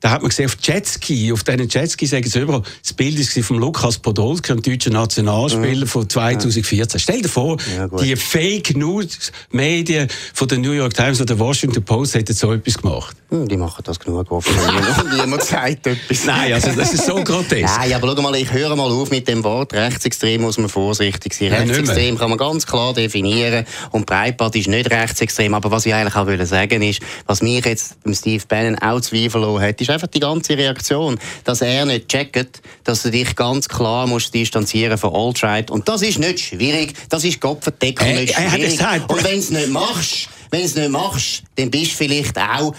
Da 0.07 0.13
hat 0.13 0.23
man 0.23 0.29
gesehen, 0.29 0.47
auf 0.47 0.57
Jetski, 0.63 1.33
auf 1.33 1.43
diesen 1.43 1.69
Jetski 1.69 2.07
sagen 2.07 2.29
sie 2.31 2.39
überall, 2.39 2.63
das 2.81 2.93
Bild 2.93 3.19
war 3.19 3.43
von 3.43 3.59
Lukas 3.59 3.99
Podolski, 3.99 4.53
dem 4.55 4.63
deutschen 4.63 4.93
Nationalspieler 4.93 5.85
von 5.89 6.09
2014. 6.09 7.01
Stell 7.01 7.23
dir 7.23 7.29
vor, 7.29 7.57
Ja, 7.77 7.89
die 7.89 8.15
Fake 8.15 8.77
News 8.77 9.33
Medien 9.51 10.07
von 10.33 10.47
der 10.47 10.59
New 10.59 10.71
York 10.71 10.95
Times 10.95 11.21
oder 11.21 11.35
der 11.35 11.41
Washington 11.41 11.83
Post 11.83 12.15
hätten 12.15 12.35
so 12.35 12.53
etwas 12.53 12.79
gemacht. 12.79 13.17
Hm, 13.31 13.49
Die 13.49 13.57
machen 13.57 13.83
das 13.85 13.99
genug, 13.99 14.29
hoffentlich. 14.31 14.65
Niemand- 15.21 15.43
sagt 15.43 15.89
etwas. 15.89 16.25
Nein, 16.25 16.53
also 16.53 16.71
das 16.71 16.95
ist 16.95 17.05
so 17.05 17.17
grotesk. 17.25 17.65
Nein, 17.77 17.93
aber 17.95 18.15
schau 18.15 18.23
mal, 18.23 18.37
ich 18.37 18.53
höre 18.53 18.77
mal 18.77 18.89
auf 18.89 19.11
mit 19.11 19.27
dem 19.27 19.43
Wort. 19.43 19.73
Rechtsextrem 19.73 20.41
muss 20.41 20.57
man 20.57 20.69
vorsichtig 20.69 21.35
sein. 21.35 21.49
Ja. 21.51 21.57
Rechtsextrem 21.59 22.17
kann 22.17 22.29
man 22.31 22.39
ganz 22.39 22.65
klar 22.65 22.95
definieren. 22.95 23.67
Und 23.91 24.07
Breitbart 24.07 24.55
ist 24.55 24.69
nicht 24.69 24.89
rechtsextrem. 24.89 25.53
Aber 25.55 25.73
was 25.73 25.85
ich 25.85 25.93
eigentlich 25.95 26.15
auch 26.15 26.47
sagen 26.47 26.83
ist, 26.83 27.01
was 27.27 27.43
mich 27.43 27.65
jetzt 27.65 28.01
beim 28.05 28.15
Steve 28.15 28.45
Bannon 28.47 28.79
auch 28.79 29.01
zweifeln 29.01 29.61
hat, 29.61 29.81
ist 29.81 29.96
einfach 29.97 30.09
die 30.09 30.21
ganze 30.21 30.57
Reaktion, 30.57 31.19
dass 31.45 31.61
er 31.61 31.85
nicht 31.87 32.09
checkt, 32.09 32.63
dass 32.85 33.03
du 33.03 33.11
dich 33.11 33.35
ganz 33.35 33.69
klar 33.69 34.07
musst 34.07 34.33
distanzieren 34.33 34.97
von 34.97 35.15
Alt-Right. 35.15 35.71
Und 35.71 35.89
das 35.89 36.03
ist 36.03 36.19
nicht 36.19 36.41
schwierig. 36.41 36.95
Das 37.09 37.25
ist 37.25 37.41
Kopfverdeckung 37.41 38.07
Er- 38.09 38.21
nicht 38.21 38.39
er 38.39 38.51
schwierig. 38.51 38.81
Und 39.09 39.25
wenn 39.25 39.33
du 39.33 39.39
es 39.39 39.51
nicht 39.51 39.69
machst, 39.69 40.29
wenn 40.51 40.63
es 40.65 40.75
nicht 40.77 40.91
machst, 40.91 41.43
dann 41.57 41.71
bist 41.71 41.93
du 41.93 41.97
vielleicht 41.97 42.39
auch 42.39 42.75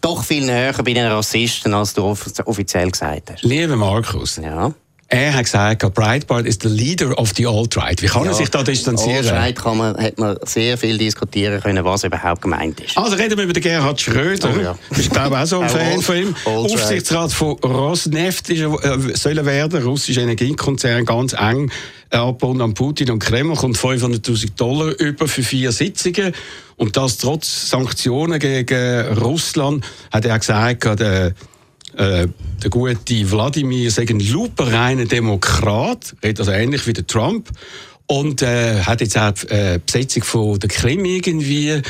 doch 0.00 0.24
viel 0.24 0.44
näher 0.44 0.72
bei 0.72 0.92
den 0.92 1.06
Rassisten, 1.06 1.72
als 1.74 1.94
du 1.94 2.02
off 2.04 2.26
offiziell 2.44 2.90
gesagt 2.90 3.30
hast. 3.32 3.42
Lieber 3.44 3.76
Markus, 3.76 4.36
Ja. 4.42 4.72
Er 5.08 5.34
hat 5.34 5.44
gesagt, 5.44 5.94
Breitbart 5.94 6.46
ist 6.46 6.64
der 6.64 6.70
Leader 6.70 7.18
of 7.18 7.32
the 7.36 7.46
Alt-Right. 7.46 8.02
Wie 8.02 8.06
kann 8.06 8.26
er 8.26 8.34
sich 8.34 8.48
da 8.48 8.62
distanzieren? 8.62 9.18
Allscheid 9.18 9.56
kann 9.56 9.76
man, 9.76 9.96
hat 9.96 10.18
man 10.18 10.36
sehr 10.44 10.78
viel 10.78 10.98
diskutieren 10.98 11.60
können, 11.60 11.84
was 11.84 12.04
überhaupt 12.04 12.42
gemeint 12.42 12.80
ist. 12.80 12.96
Also 12.96 13.16
reden 13.16 13.36
wir 13.36 13.44
über 13.44 13.52
den 13.52 13.62
Gerhard 13.62 14.00
Schröder. 14.00 14.50
Oh 14.56 14.60
ja. 14.60 14.78
Ich 14.96 15.10
glaube 15.10 15.38
auch 15.38 15.46
so 15.46 15.60
ein 15.60 15.68
Fan 15.70 16.00
von 16.00 16.16
ihm. 16.16 16.34
Alt-Right. 16.44 16.72
Aufsichtsrat 16.72 17.32
von 17.32 17.52
Rosneft 17.58 18.48
ist 18.48 18.60
äh, 18.60 19.14
soll 19.14 19.38
er 19.38 19.46
werden, 19.46 19.82
russischer 19.82 20.22
Energiekonzern, 20.22 21.04
ganz 21.04 21.34
eng 21.34 21.70
äh, 22.10 22.16
abgebunden 22.16 22.62
an 22.62 22.74
Putin 22.74 23.10
und 23.10 23.18
Kreml, 23.18 23.56
kommt 23.56 23.76
500'000 23.76 24.56
Dollar 24.56 24.98
über 25.00 25.28
für 25.28 25.42
vier 25.42 25.72
Sitzungen. 25.72 26.32
Und 26.76 26.96
das 26.96 27.18
trotz 27.18 27.70
Sanktionen 27.70 28.38
gegen 28.38 29.18
Russland, 29.18 29.84
hat 30.10 30.24
er 30.24 30.38
gesagt, 30.38 30.84
der, 30.98 31.34
äh, 31.96 32.28
der 32.62 32.70
gute 32.70 33.30
Wladimir 33.30 33.90
sei 33.90 34.06
ein 34.08 34.20
lupenreiner 34.20 35.04
Demokrat, 35.04 36.14
redet 36.22 36.40
also 36.40 36.52
ähnlich 36.52 36.86
wie 36.86 36.92
der 36.92 37.06
Trump. 37.06 37.50
Und 38.06 38.42
äh, 38.42 38.82
hat 38.82 39.00
jetzt 39.00 39.16
auch 39.16 39.32
die 39.32 39.48
äh, 39.48 39.80
Besetzung 39.84 40.24
von 40.24 40.58
der 40.58 40.68
Krim 40.68 41.04
irgendwie 41.06 41.80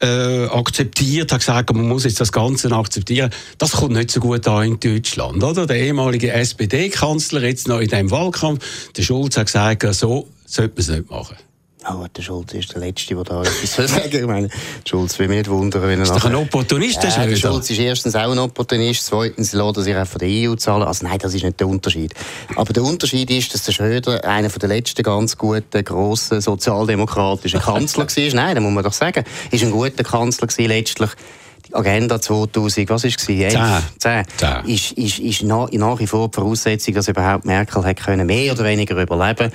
äh, 0.00 0.46
akzeptiert, 0.46 1.32
hat 1.32 1.40
gesagt, 1.40 1.72
man 1.74 1.88
muss 1.88 2.04
jetzt 2.04 2.20
das 2.20 2.30
Ganze 2.30 2.70
akzeptieren. 2.70 3.30
Das 3.58 3.72
kommt 3.72 3.94
nicht 3.94 4.10
so 4.10 4.20
gut 4.20 4.46
an 4.46 4.64
in 4.64 4.80
Deutschland, 4.80 5.42
oder? 5.42 5.66
Der 5.66 5.76
ehemalige 5.76 6.32
SPD-Kanzler 6.32 7.42
jetzt 7.42 7.68
noch 7.68 7.80
in 7.80 7.88
diesem 7.88 8.10
Wahlkampf, 8.10 8.92
der 8.92 9.02
Schulz 9.02 9.36
hat 9.36 9.46
gesagt, 9.46 9.82
so 9.94 10.28
sollte 10.46 10.74
man 10.74 10.80
es 10.80 10.88
nicht 10.88 11.10
machen. 11.10 11.36
Oh, 11.86 12.06
der 12.16 12.22
Schulz 12.22 12.54
ist 12.54 12.72
der 12.72 12.80
Letzte, 12.80 13.14
der 13.14 13.24
da 13.24 13.42
etwas 13.42 13.74
sagen 13.90 14.08
Ich 14.10 14.26
meine, 14.26 14.48
Schulz 14.88 15.18
will 15.18 15.28
mich 15.28 15.38
nicht 15.38 15.50
wundern, 15.50 15.82
wenn 15.82 15.98
er 15.98 16.04
Ist 16.04 16.14
doch 16.14 16.24
ein 16.24 16.34
Opportunist, 16.34 17.02
der 17.02 17.10
ja. 17.10 17.36
Schulz 17.36 17.68
ist 17.68 17.78
erstens 17.78 18.14
auch 18.14 18.30
ein 18.30 18.38
Opportunist, 18.38 19.04
zweitens 19.04 19.52
lässt 19.52 19.76
er 19.76 19.82
sich 19.82 19.96
auch 19.96 20.06
von 20.06 20.18
der 20.18 20.28
EU 20.28 20.54
zahlen. 20.54 20.84
Also 20.84 21.06
nein, 21.06 21.18
das 21.18 21.34
ist 21.34 21.44
nicht 21.44 21.60
der 21.60 21.68
Unterschied. 21.68 22.14
Aber 22.56 22.72
der 22.72 22.82
Unterschied 22.82 23.30
ist, 23.30 23.52
dass 23.52 23.64
der 23.64 23.72
Schröder 23.72 24.24
einer 24.24 24.48
der 24.48 24.68
letzten 24.68 25.02
ganz 25.02 25.36
guten, 25.36 25.84
grossen 25.84 26.40
sozialdemokratischen 26.40 27.60
Kanzler 27.60 28.06
war. 28.06 28.34
Nein, 28.34 28.54
das 28.54 28.64
muss 28.64 28.72
man 28.72 28.84
doch 28.84 28.92
sagen. 28.92 29.24
Ist 29.50 29.62
ein 29.62 29.70
guter 29.70 30.04
Kanzler 30.04 30.46
gewesen, 30.46 30.68
letztlich. 30.68 31.10
Die 31.68 31.74
Agenda 31.74 32.20
2000, 32.20 32.88
was 32.90 33.04
war 33.04 33.10
es? 33.10 33.28
11? 33.28 33.52
Zehn. 33.52 33.62
10. 33.98 34.24
Zehn. 34.36 34.74
Ist, 34.74 34.92
ist, 34.92 35.18
ist 35.18 35.42
nach, 35.42 35.70
nach 35.72 35.98
wie 35.98 36.06
vor 36.06 36.28
die 36.28 36.34
Voraussetzung, 36.34 36.94
dass 36.94 37.08
überhaupt 37.08 37.44
Merkel 37.44 37.84
hat 37.84 38.02
können 38.02 38.26
mehr 38.26 38.52
oder 38.52 38.64
weniger 38.64 39.00
überleben 39.00 39.50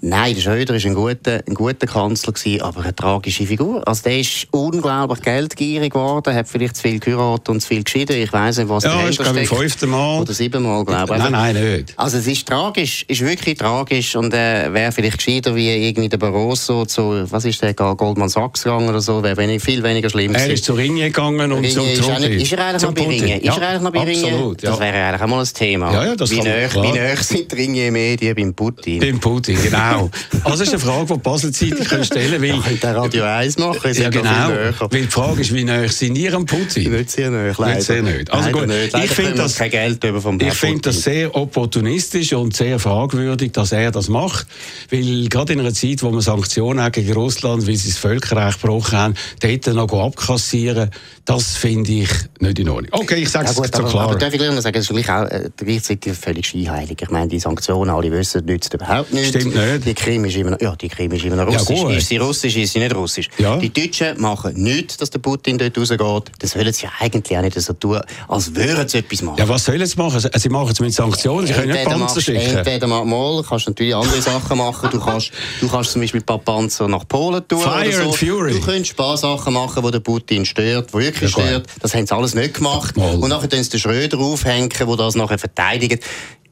Nein, 0.00 0.34
der 0.34 0.40
Schröder 0.42 0.74
war 0.74 0.80
ein 0.84 0.94
guter, 0.94 1.40
ein 1.46 1.54
guter 1.54 1.86
Kanzler, 1.86 2.32
gewesen, 2.32 2.62
aber 2.62 2.80
eine 2.82 2.94
tragische 2.94 3.46
Figur. 3.46 3.86
Also 3.86 4.02
der 4.04 4.20
ist 4.20 4.46
unglaublich 4.50 5.20
geldgierig 5.22 5.92
geworden, 5.92 6.34
hat 6.34 6.48
vielleicht 6.48 6.76
zu 6.76 6.82
viel 6.82 6.98
geheiratet 7.00 7.48
und 7.50 7.60
zu 7.60 7.68
viel 7.68 7.84
geschieden. 7.84 8.16
Ich 8.16 8.32
weiss 8.32 8.56
nicht, 8.58 8.68
was 8.68 8.84
Ja, 8.84 8.90
dahinter 8.90 9.10
ist, 9.10 9.18
glaube 9.20 9.40
ich, 9.40 9.46
steckt. 9.46 9.60
fünfte 9.60 9.86
Mal. 9.86 10.20
Oder 10.20 10.32
siebenmal, 10.32 10.84
glaube 10.84 11.14
ich. 11.14 11.22
Nein, 11.22 11.32
nein, 11.32 11.54
nicht. 11.76 11.92
Also 11.98 12.18
es 12.18 12.26
ist 12.26 12.46
tragisch, 12.48 13.04
ist 13.08 13.20
wirklich 13.20 13.58
tragisch 13.58 14.16
und 14.16 14.32
äh, 14.32 14.72
wäre 14.72 14.90
vielleicht 14.92 15.18
gescheiter 15.18 15.54
wie 15.54 15.68
irgendwie 15.88 16.08
der 16.08 16.16
Barroso 16.18 16.84
zu, 16.86 17.26
was 17.30 17.44
ist 17.44 17.60
der, 17.62 17.74
Goldman 17.74 18.28
Sachs 18.28 18.62
gegangen 18.64 18.88
oder 18.88 19.00
so, 19.00 19.22
wäre 19.22 19.36
wenig, 19.36 19.62
viel 19.62 19.82
weniger 19.82 20.08
schlimm 20.08 20.34
Er 20.34 20.50
ist 20.50 20.64
zu 20.64 20.72
Ringe 20.74 21.02
gegangen 21.04 21.52
und 21.52 21.58
Ringe 21.64 21.68
zum 21.68 21.86
ist, 21.86 21.98
er 22.08 22.14
Trudi. 22.16 22.28
nicht, 22.28 22.42
ist 22.44 22.52
er 22.52 22.64
eigentlich 22.66 22.82
noch 22.82 22.94
bei. 22.94 23.02
Ringen? 23.04 23.40
Ist 23.40 23.44
Ja, 23.44 23.56
er 23.58 23.68
eigentlich 23.68 23.82
noch 23.82 23.92
bei? 23.92 24.00
Absolut, 24.00 24.62
ja. 24.62 24.70
Das 24.70 24.80
wäre 24.80 24.96
eigentlich 25.06 25.22
auch 25.22 25.26
mal 25.26 25.40
ein 25.40 25.48
Thema. 25.54 25.92
Ja, 25.92 26.04
ja, 26.06 26.16
das 26.16 26.30
wie 26.30 26.36
kann 26.38 26.68
klar. 26.70 26.84
wie 26.84 26.92
näher 26.92 27.16
sind 27.16 27.52
die 27.52 27.56
Ringe-Medien 27.56 28.34
beim 28.34 28.54
Putin? 28.54 28.98
Beim 29.00 29.20
Putin, 29.20 29.56
genau. 29.62 29.73
Genau. 29.74 30.10
Also 30.44 30.58
das 30.58 30.60
ist 30.60 30.68
eine 30.74 30.78
Frage, 30.78 31.06
die 31.06 31.12
die 31.14 31.18
Basel-Zeitung 31.20 31.86
können 31.86 32.04
stellen 32.04 32.42
will. 32.42 32.54
Ja, 32.54 32.62
der 32.82 32.96
Radio 32.96 33.24
1 33.24 33.58
machen, 33.58 33.92
ja, 33.94 34.08
genau. 34.08 34.50
Weil 34.90 35.00
die 35.02 35.06
Frage 35.06 35.40
ist, 35.40 35.54
wie 35.54 35.64
nahe 35.64 35.88
sind 35.88 36.16
ihr 36.16 36.34
am 36.34 36.46
Putin? 36.46 36.92
Nicht 36.92 37.10
sehr 37.10 37.30
nahe, 37.30 37.54
leider. 37.56 37.74
Nicht 37.74 37.86
sehr 37.86 38.02
nahe. 38.02 38.24
Also 38.30 38.50
gut, 38.50 38.66
nicht. 38.66 38.96
ich 38.96 39.10
finde 39.10 39.34
das, 39.34 39.56
kein 39.56 39.70
Geld 39.70 40.04
über 40.04 40.20
vom 40.20 40.38
ich 40.40 40.52
finde 40.54 40.82
das 40.82 41.02
sehr 41.02 41.34
opportunistisch 41.34 42.32
und 42.32 42.56
sehr 42.56 42.78
fragwürdig, 42.78 43.52
dass 43.52 43.72
er 43.72 43.90
das 43.90 44.08
macht, 44.08 44.46
weil 44.90 45.28
gerade 45.28 45.52
in 45.52 45.60
einer 45.60 45.74
Zeit, 45.74 46.02
wo 46.02 46.10
man 46.10 46.20
Sanktionen 46.20 46.90
gegen 46.92 47.12
Russland, 47.12 47.66
weil 47.66 47.76
sie 47.76 47.88
das 47.88 47.98
Völkerrecht 47.98 48.60
gebrochen 48.60 48.98
haben, 48.98 49.14
dort 49.40 49.66
noch 49.74 49.92
abkassieren, 49.92 50.90
das 51.24 51.56
finde 51.56 51.90
ich 51.90 52.10
nicht 52.38 52.58
in 52.58 52.68
Ordnung. 52.68 52.90
Okay, 52.92 53.22
ich 53.22 53.30
sage 53.30 53.46
es 53.46 53.56
ja, 53.56 53.64
so 53.64 53.78
aber, 53.78 53.88
klar. 53.88 54.04
Aber 54.04 54.16
darf 54.16 54.34
ich 54.34 54.40
sagen, 54.40 54.56
das 54.56 54.76
ist 54.76 54.88
gleich 54.88 55.10
auch 55.10 55.24
äh, 55.24 55.50
gleichzeitig 55.56 56.12
völlig 56.12 56.46
scheinheilig. 56.46 57.00
Ich 57.00 57.10
meine, 57.10 57.28
die 57.28 57.38
Sanktionen, 57.38 57.90
alle 57.90 58.10
wissen, 58.12 58.44
nützt 58.44 58.74
überhaupt 58.74 59.12
nichts. 59.12 59.30
Stimmt 59.30 59.54
nicht. 59.54 59.63
Die 59.84 59.94
Krim 59.94 60.24
ist 60.24 60.36
immer 60.36 60.50
noch, 60.50 60.60
ja, 60.60 60.74
die 60.76 60.88
Krim 60.88 61.12
ist 61.12 61.24
immer 61.24 61.36
noch 61.36 61.46
russisch. 61.46 61.78
Ja, 61.78 61.90
ist 61.90 62.08
sie 62.08 62.16
russisch, 62.16 62.56
ist 62.56 62.72
sie 62.72 62.78
nicht 62.78 62.94
russisch. 62.94 63.28
Ja. 63.38 63.56
Die 63.56 63.72
Deutschen 63.72 64.20
machen 64.20 64.54
nichts, 64.54 64.96
dass 64.96 65.10
der 65.10 65.18
Putin 65.18 65.58
dort 65.58 65.76
rausgeht. 65.76 66.32
Das 66.38 66.50
sollen 66.50 66.72
sie 66.72 66.86
eigentlich 67.00 67.36
auch 67.36 67.42
nicht 67.42 67.60
so 67.60 67.72
tun, 67.72 68.00
als 68.28 68.54
würden 68.54 68.88
sie 68.88 68.98
etwas 68.98 69.22
machen. 69.22 69.38
Ja, 69.38 69.48
was 69.48 69.64
sollen 69.64 69.84
sie 69.84 69.96
machen? 69.96 70.20
Sie 70.20 70.48
machen 70.48 70.70
es 70.72 70.80
mit 70.80 70.92
Sanktionen, 70.92 71.46
sie 71.46 71.52
können 71.52 71.72
nicht 71.72 71.84
Panzer 71.84 72.20
schicken. 72.20 72.56
Entweder 72.56 72.86
mal, 72.86 73.42
kannst 73.42 73.66
du 73.66 73.70
natürlich 73.70 73.94
andere 73.94 74.20
Sachen 74.20 74.58
machen. 74.58 74.88
Du 74.90 75.00
kannst, 75.00 75.30
du 75.60 75.68
kannst 75.68 75.92
zum 75.92 76.00
Beispiel 76.00 76.20
ein 76.20 76.26
paar 76.26 76.38
Panzer 76.38 76.88
nach 76.88 77.06
Polen 77.06 77.46
tun. 77.46 77.60
Fire 77.60 77.80
oder 77.80 77.92
so. 77.92 78.02
and 78.02 78.14
Fury. 78.14 78.52
Du 78.52 78.60
könntest 78.60 78.92
ein 78.92 78.96
paar 78.96 79.16
Sachen 79.16 79.52
machen, 79.52 79.82
die 79.84 79.90
der 79.90 80.00
Putin 80.00 80.44
stört, 80.44 80.90
die 80.90 80.98
wirklich 80.98 81.36
ja, 81.36 81.42
stört. 81.42 81.66
Das 81.80 81.94
haben 81.94 82.06
sie 82.06 82.14
alles 82.14 82.34
nicht 82.34 82.54
gemacht. 82.54 82.96
Mal. 82.96 83.14
Und 83.14 83.28
nachher 83.28 83.48
sie 83.50 83.70
den 83.70 83.80
Schröder 83.80 84.18
aufhängen, 84.18 84.68
der 84.68 84.96
das 84.96 85.14
nachher 85.14 85.38
verteidigt. 85.38 86.04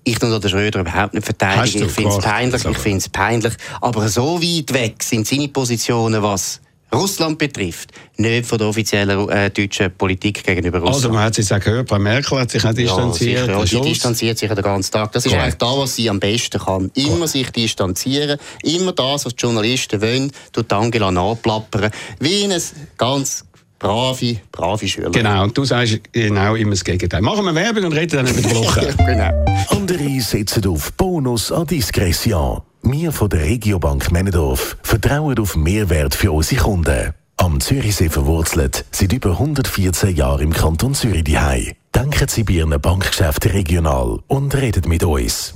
Ich 0.04 0.18
tue 0.18 0.40
den 0.40 0.50
Schröder 0.50 0.80
überhaupt 0.80 1.14
nicht 1.14 1.24
verteidigen. 1.24 1.86
Ich 1.86 1.92
finde 1.92 2.10
es 2.10 2.18
peinlich, 2.18 2.64
ich 2.64 2.78
finde 2.78 2.98
es 2.98 3.08
peinlich. 3.08 3.52
Aber 3.80 4.08
so 4.08 4.42
weit 4.42 4.72
weg 4.72 5.02
sind 5.02 5.26
seine 5.26 5.48
Positionen, 5.48 6.22
was 6.22 6.60
Russland 6.94 7.38
betrifft, 7.38 7.90
nicht 8.18 8.46
von 8.46 8.58
der 8.58 8.66
offiziellen 8.66 9.28
äh, 9.30 9.50
deutschen 9.50 9.90
Politik 9.96 10.44
gegenüber 10.44 10.78
Russland. 10.78 10.96
Also 10.96 11.10
man 11.10 11.24
hat 11.24 11.38
es 11.38 11.50
auch 11.50 11.58
gehört, 11.58 11.88
Frau 11.88 11.98
Merkel 11.98 12.38
hat 12.38 12.50
sich 12.50 12.64
auch 12.64 12.72
distanziert. 12.72 13.48
Ja, 13.48 13.60
sicher, 13.64 13.78
ja, 13.78 13.82
distanziert 13.82 14.38
sich 14.38 14.50
den 14.50 14.62
ganzen 14.62 14.92
Tag. 14.92 15.12
Das 15.12 15.24
ist 15.24 15.32
eigentlich 15.32 15.54
das, 15.54 15.76
was 15.76 15.96
sie 15.96 16.10
am 16.10 16.20
besten 16.20 16.60
kann. 16.60 16.90
Immer 16.94 17.20
Gut. 17.20 17.28
sich 17.28 17.50
distanzieren, 17.50 18.38
immer 18.62 18.92
das, 18.92 19.24
was 19.24 19.34
die 19.34 19.42
Journalisten 19.42 20.02
wollen, 20.02 20.32
tut 20.52 20.70
Angela 20.72 21.10
nachplappern, 21.10 21.90
wie 22.20 22.44
eine 22.44 22.60
ganz 22.98 23.44
brave, 23.82 24.36
brave 24.50 24.88
Schüler. 24.88 25.10
Genau, 25.10 25.42
und 25.42 25.56
du 25.58 25.64
sagst 25.64 26.00
genau 26.12 26.54
immer 26.54 26.70
das 26.70 26.84
Gegenteil. 26.84 27.20
Machen 27.20 27.44
wir 27.44 27.54
Werbung 27.54 27.84
und 27.84 27.92
reden 27.92 28.24
dann 28.24 28.26
über 28.26 28.40
die 28.40 28.54
Woche. 28.54 28.94
genau. 28.96 29.44
Andere 29.68 30.20
setzen 30.20 30.66
auf 30.66 30.92
Bonus 30.94 31.52
an 31.52 31.66
Diskretion. 31.66 32.62
Wir 32.82 33.12
von 33.12 33.28
der 33.28 33.40
Regiobank 33.42 34.10
Männendorf 34.10 34.76
vertrauen 34.82 35.38
auf 35.38 35.56
Mehrwert 35.56 36.14
für 36.14 36.32
unsere 36.32 36.62
Kunden. 36.62 37.12
Am 37.36 37.60
Zürichsee 37.60 38.08
verwurzelt, 38.08 38.84
seit 38.92 39.12
über 39.12 39.30
114 39.30 40.14
Jahren 40.14 40.42
im 40.42 40.52
Kanton 40.52 40.94
Zürich 40.94 41.24
daheim. 41.24 41.72
Denken 41.94 42.28
Sie 42.28 42.44
bei 42.44 42.54
Ihren 42.54 42.80
Bankgeschäften 42.80 43.50
regional 43.50 44.20
und 44.28 44.54
reden 44.54 44.88
mit 44.88 45.04
uns. 45.04 45.54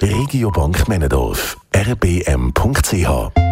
Regiobank 0.00 0.88
Männendorf, 0.88 1.56
rbm.ch 1.72 3.45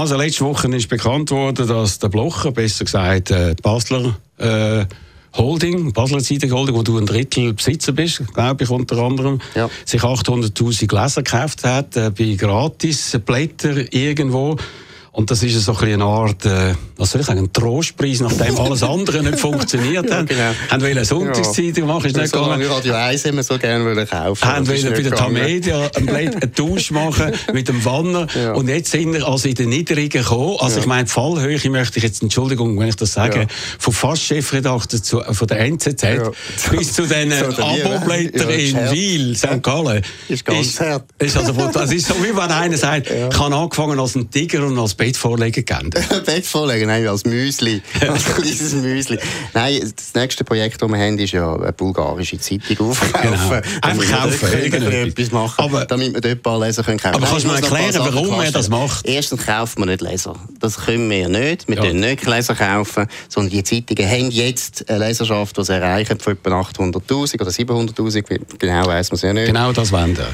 Also 0.00 0.16
letzte 0.16 0.46
Woche 0.46 0.66
ist 0.74 0.88
bekannt 0.88 1.30
worden, 1.30 1.68
dass 1.68 1.98
der 1.98 2.08
Blocher, 2.08 2.52
besser 2.52 2.86
gesagt 2.86 3.30
äh, 3.30 3.54
Basler 3.62 4.16
äh, 4.38 4.86
Holding, 5.36 5.92
Basler 5.92 6.20
Zeitung 6.20 6.52
Holding, 6.52 6.74
wo 6.74 6.82
du 6.82 6.96
ein 6.96 7.04
Drittel 7.04 7.52
Besitzer 7.52 7.92
bist, 7.92 8.22
glaube 8.32 8.64
ich 8.64 8.70
unter 8.70 8.96
anderem, 8.96 9.42
ja. 9.54 9.68
sich 9.84 10.00
800'000 10.00 11.02
Leser 11.02 11.22
gekauft 11.22 11.64
hat, 11.64 11.98
äh, 11.98 12.10
bei 12.18 12.34
Gratis-Blätter 12.34 13.92
irgendwo. 13.92 14.56
Und 15.20 15.30
das 15.30 15.42
ist 15.42 15.62
so 15.62 15.76
ein 15.76 15.92
eine 15.92 16.02
Art, 16.02 16.46
äh, 16.46 16.74
was 16.96 17.10
soll 17.10 17.20
ich 17.20 17.26
sagen, 17.26 17.40
ein 17.40 17.52
Trostpreis, 17.52 18.20
nachdem 18.20 18.58
alles 18.58 18.82
andere 18.82 19.22
nicht 19.22 19.38
funktioniert 19.38 20.10
hat. 20.10 20.30
ja, 20.30 20.36
genau. 20.36 20.54
Haben 20.70 20.82
wollen 20.82 20.96
eine 20.96 21.04
Sonntagszeitung 21.04 21.86
machen, 21.86 22.06
ist 22.06 22.16
nicht 22.16 22.30
so 22.30 22.42
gegangen. 22.42 22.66
Radio 22.66 22.94
1 22.94 23.26
haben 23.26 23.36
wir 23.36 23.42
so 23.42 23.58
gerne 23.58 23.84
wollen 23.84 24.08
kaufen. 24.08 24.48
Haben 24.48 24.66
wollen 24.66 24.94
bei 24.94 25.02
der 25.02 25.14
Tamedia 25.14 25.90
einen 25.94 26.54
Tausch 26.54 26.90
machen 26.90 27.32
mit 27.52 27.68
dem 27.68 27.84
Wanner. 27.84 28.26
Ja. 28.40 28.52
Und 28.52 28.68
jetzt 28.68 28.92
sind 28.92 29.12
wir 29.12 29.26
also 29.26 29.48
in 29.48 29.54
den 29.54 29.68
Niedrigen 29.70 30.22
gekommen. 30.22 30.56
Also 30.60 30.76
ja. 30.76 30.80
ich 30.82 30.86
meine, 30.86 31.04
die 31.04 31.10
Fallhöhe 31.10 31.58
möchte 31.68 31.98
ich 31.98 32.04
jetzt, 32.04 32.22
Entschuldigung, 32.22 32.78
wenn 32.78 32.88
ich 32.88 32.96
das 32.96 33.12
sage, 33.12 33.48
von 33.78 33.92
fast 33.92 34.22
Chefredakteur 34.22 35.02
zu, 35.02 35.20
von 35.20 35.48
der 35.48 35.60
NZZ 35.60 36.02
bis 36.70 36.92
zu 36.94 37.06
den 37.06 37.30
so 37.56 37.62
Aboblättern 37.62 38.50
in 38.50 38.90
Wiel, 38.92 39.36
St. 39.36 39.62
Gallen. 39.62 40.02
Ist 40.28 40.44
ganz 40.44 40.68
ist, 40.68 40.80
hart. 40.80 41.04
Ist 41.18 41.36
also, 41.36 41.52
das 41.52 41.92
ist 41.92 42.06
so, 42.06 42.14
wie 42.22 42.34
wenn 42.34 42.50
einer 42.50 42.78
sagt, 42.78 43.10
ich 43.10 43.38
habe 43.38 43.54
angefangen 43.54 43.98
als 43.98 44.14
ein 44.14 44.30
Tiger 44.30 44.64
und 44.64 44.78
als 44.78 44.94
Bett 44.94 45.09
vorlegen 45.16 45.64
gern. 45.64 45.90
Bett 46.26 46.46
vorlegen, 46.46 46.86
nein, 46.86 47.06
als 47.06 47.24
Müsli. 47.24 47.82
als 48.08 48.24
kleines 48.24 48.74
Müsli. 48.74 49.18
Nein, 49.54 49.92
das 49.94 50.14
nächste 50.14 50.44
Projekt, 50.44 50.80
das 50.80 50.88
wir 50.88 50.98
haben, 50.98 51.18
ist 51.18 51.32
ja 51.32 51.54
eine 51.54 51.72
bulgarische 51.72 52.38
Zeitung 52.38 52.90
aufkaufen. 52.90 53.22
Genau. 53.22 53.60
Einfach 53.82 54.22
kaufen. 54.22 54.92
etwas 54.92 55.30
machen, 55.30 55.64
aber, 55.64 55.84
damit 55.86 56.14
wir 56.14 56.20
dort 56.20 56.34
ein 56.34 56.42
paar 56.42 56.60
Leser 56.60 56.82
können 56.82 56.98
kaufen 56.98 57.16
Aber 57.16 57.26
kannst 57.26 57.44
du 57.44 57.48
mir 57.48 57.56
erklären, 57.56 57.98
warum 57.98 58.40
er 58.40 58.52
das 58.52 58.68
macht? 58.68 59.06
Erstens 59.06 59.44
kaufen 59.44 59.80
wir 59.80 59.86
nicht 59.86 60.00
Leser. 60.00 60.34
Das 60.58 60.76
können 60.78 61.08
wir 61.10 61.28
nicht. 61.28 61.68
Wir 61.68 61.76
ja. 61.76 61.82
können 61.82 62.00
nicht 62.00 62.26
Leser 62.26 62.54
kaufen, 62.54 63.06
sondern 63.28 63.50
die 63.50 63.64
Zeitungen 63.64 64.10
haben 64.10 64.30
jetzt 64.30 64.88
eine 64.88 65.06
Leserschaft, 65.06 65.56
die 65.56 65.64
sie 65.64 65.74
erreichen 65.74 66.18
von 66.20 66.32
etwa 66.34 66.60
800'000 66.60 67.40
oder 67.40 67.50
700'000, 67.50 68.40
genau 68.58 68.86
weiss 68.86 69.10
man 69.10 69.16
es 69.16 69.22
ja 69.22 69.32
nicht. 69.32 69.46
Genau 69.46 69.72
das 69.72 69.92
wollen 69.92 70.16
wir. 70.16 70.26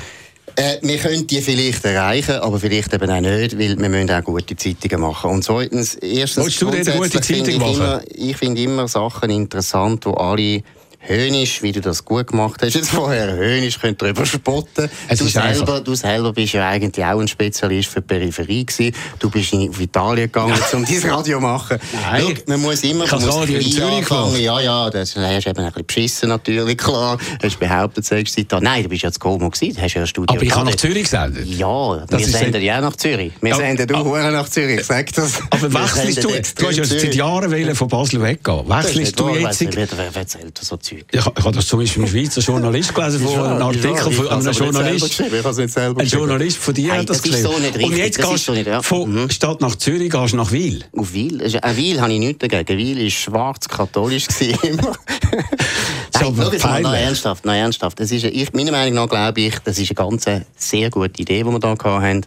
Äh, 0.59 0.79
wir 0.81 0.97
können 0.97 1.27
die 1.27 1.43
vielleicht 1.43 1.85
erreichen, 1.85 2.37
aber 2.37 2.59
vielleicht 2.59 2.93
eben 2.95 3.11
auch 3.11 3.21
nicht, 3.21 3.59
weil 3.59 3.79
wir 3.79 3.89
müssen 3.91 4.11
auch 4.11 4.25
gute 4.25 4.57
Zeitungen 4.57 5.03
machen. 5.03 5.31
Und 5.31 5.45
zweitens, 5.45 5.97
erstens, 5.97 6.45
Willst 6.47 6.63
du 6.63 6.71
denn 6.71 6.97
gute 6.97 7.21
Zeitung 7.21 7.59
machen? 7.59 7.75
Immer, 7.75 8.03
ich 8.15 8.37
finde 8.39 8.63
immer 8.63 8.89
Sachen 8.89 9.29
interessant, 9.29 10.07
wo 10.07 10.13
alle 10.13 10.63
höhnisch, 11.07 11.63
wie 11.63 11.73
du 11.73 11.81
das 11.81 12.05
gut 12.05 12.29
gemacht 12.29 12.61
hast, 12.63 12.75
jetzt 12.75 12.91
vorher 12.91 13.35
höhnisch, 13.35 13.81
könnt 13.81 14.01
darüber 14.03 14.27
spotten. 14.27 14.91
du 15.09 15.27
selber, 15.27 15.81
du 15.81 15.95
selber 15.95 16.33
bist 16.33 16.53
ja 16.55 16.69
eigentlich 16.69 17.05
auch 17.05 17.21
ein 17.21 17.29
Spezialist 17.29 17.89
für 17.89 18.01
die 18.01 18.07
Peripherie 18.07 18.65
gewesen. 18.65 18.95
Du 19.19 19.31
bist 19.31 19.53
in 19.53 19.73
Italien 19.73 20.27
gegangen, 20.27 20.55
um 20.73 20.85
dein 20.85 21.11
Radio 21.11 21.37
zu 21.37 21.43
machen. 21.43 21.79
Nein. 21.93 22.23
Schau, 22.23 22.43
man 22.47 22.61
muss 22.61 22.83
immer 22.83 23.05
ich 23.05 23.13
muss 23.13 23.27
Radio 23.27 23.59
in 23.59 23.71
Zürich 23.71 24.11
anfangen. 24.11 24.41
Ja, 24.41 24.61
ja, 24.61 24.91
das 24.91 25.17
hast 25.17 25.47
du 25.47 25.51
eben 25.51 25.61
ein 25.61 25.67
bisschen 25.67 25.87
beschissen 25.87 26.29
natürlich, 26.29 26.77
klar. 26.79 27.19
Du 27.41 27.47
hast 27.47 27.59
behauptet, 27.59 28.05
du 28.05 28.17
sagst 28.17 28.37
da. 28.49 28.61
Nein, 28.61 28.83
du 28.83 28.89
bist 28.89 29.03
ja 29.03 29.13
zu 29.13 29.21
Como 29.21 29.51
gewesen, 29.51 29.81
hast 29.81 29.95
ja 29.95 30.01
ein 30.03 30.07
Studio 30.07 30.35
Aber 30.35 30.43
ich 30.43 30.55
habe 30.55 30.67
nach 30.67 30.77
Zürich 30.77 31.05
gesendet. 31.05 31.47
Ja, 31.47 32.05
das 32.09 32.21
wir 32.21 32.27
senden 32.27 32.63
ja 32.63 32.79
auch 32.79 32.83
nach 32.83 32.97
Zürich. 32.97 33.33
Wir 33.41 33.51
ja, 33.51 33.57
senden 33.57 33.87
du 33.87 33.97
auch 33.97 34.31
nach 34.31 34.49
Zürich, 34.49 34.85
sag 34.85 35.13
das. 35.15 35.41
Aber 35.51 35.73
wechselst 35.73 36.25
du, 36.25 36.29
du 36.29 36.69
hast 36.69 36.77
ja 36.77 36.85
seit 36.85 37.15
Jahren 37.15 37.75
von 37.75 37.89
Basel 37.89 38.23
weggehen. 38.23 38.69
Wechselst 38.69 39.19
du 39.19 39.29
jetzt? 39.31 39.67
Wer 39.77 40.17
erzählt 40.17 40.59
so 40.63 40.77
Zeug? 40.97 41.07
Ich, 41.11 41.21
ich 41.21 41.45
habe 41.45 41.57
das 41.57 41.67
zum 41.67 41.81
Beispiel 41.81 42.03
ein 42.03 42.09
Schweizer 42.09 42.41
Journalist 42.41 42.95
gelesen, 42.95 43.21
von 43.21 43.45
einem 43.45 43.63
Artikel 43.63 44.13
von 44.13 44.29
einem 44.29 44.53
Journalist. 44.53 45.21
Ein 45.21 46.07
Journalist 46.07 46.59
von 46.59 46.75
dir 46.75 46.93
hat 46.93 47.09
das 47.11 47.23
geschrieben. 47.23 47.43
So 47.43 47.59
nicht 47.59 47.83
Und 47.83 47.97
jetzt 47.97 48.19
gehst 48.21 48.49
du 48.49 48.55
ja. 48.55 48.83
von 48.83 49.13
mhm. 49.13 49.31
Stadt 49.31 49.61
nach 49.61 49.77
Zürich, 49.77 50.11
gehst 50.11 50.35
nach 50.35 50.53
Wiel. 50.53 50.85
Auf 50.97 51.13
Wiel? 51.13 51.43
An 51.63 51.77
Wiel 51.77 52.01
habe 52.01 52.13
ich 52.13 52.19
nichts 52.19 52.47
dagegen. 52.47 52.79
Wiel 52.79 53.03
war 53.03 53.11
schwarz-katholisch 53.11 54.27
immer. 54.63 54.93
Nein, 56.21 56.37
mal, 56.37 56.83
noch 56.83 56.95
ernsthaft, 56.95 57.45
noch 57.45 57.53
ernsthaft. 57.53 58.01
Das 58.01 58.11
ist, 58.11 58.25
ich, 58.25 58.53
meiner 58.53 58.73
Meinung 58.73 58.95
nach 58.95 59.09
glaube 59.09 59.41
ich, 59.41 59.59
das 59.61 59.79
ist 59.79 59.91
eine 59.91 60.09
ganz 60.09 60.25
sehr 60.57 60.91
gute 60.91 61.21
Idee, 61.21 61.43
die 61.43 61.45
wir 61.45 61.61
hier 61.61 61.85
haben. 61.85 62.27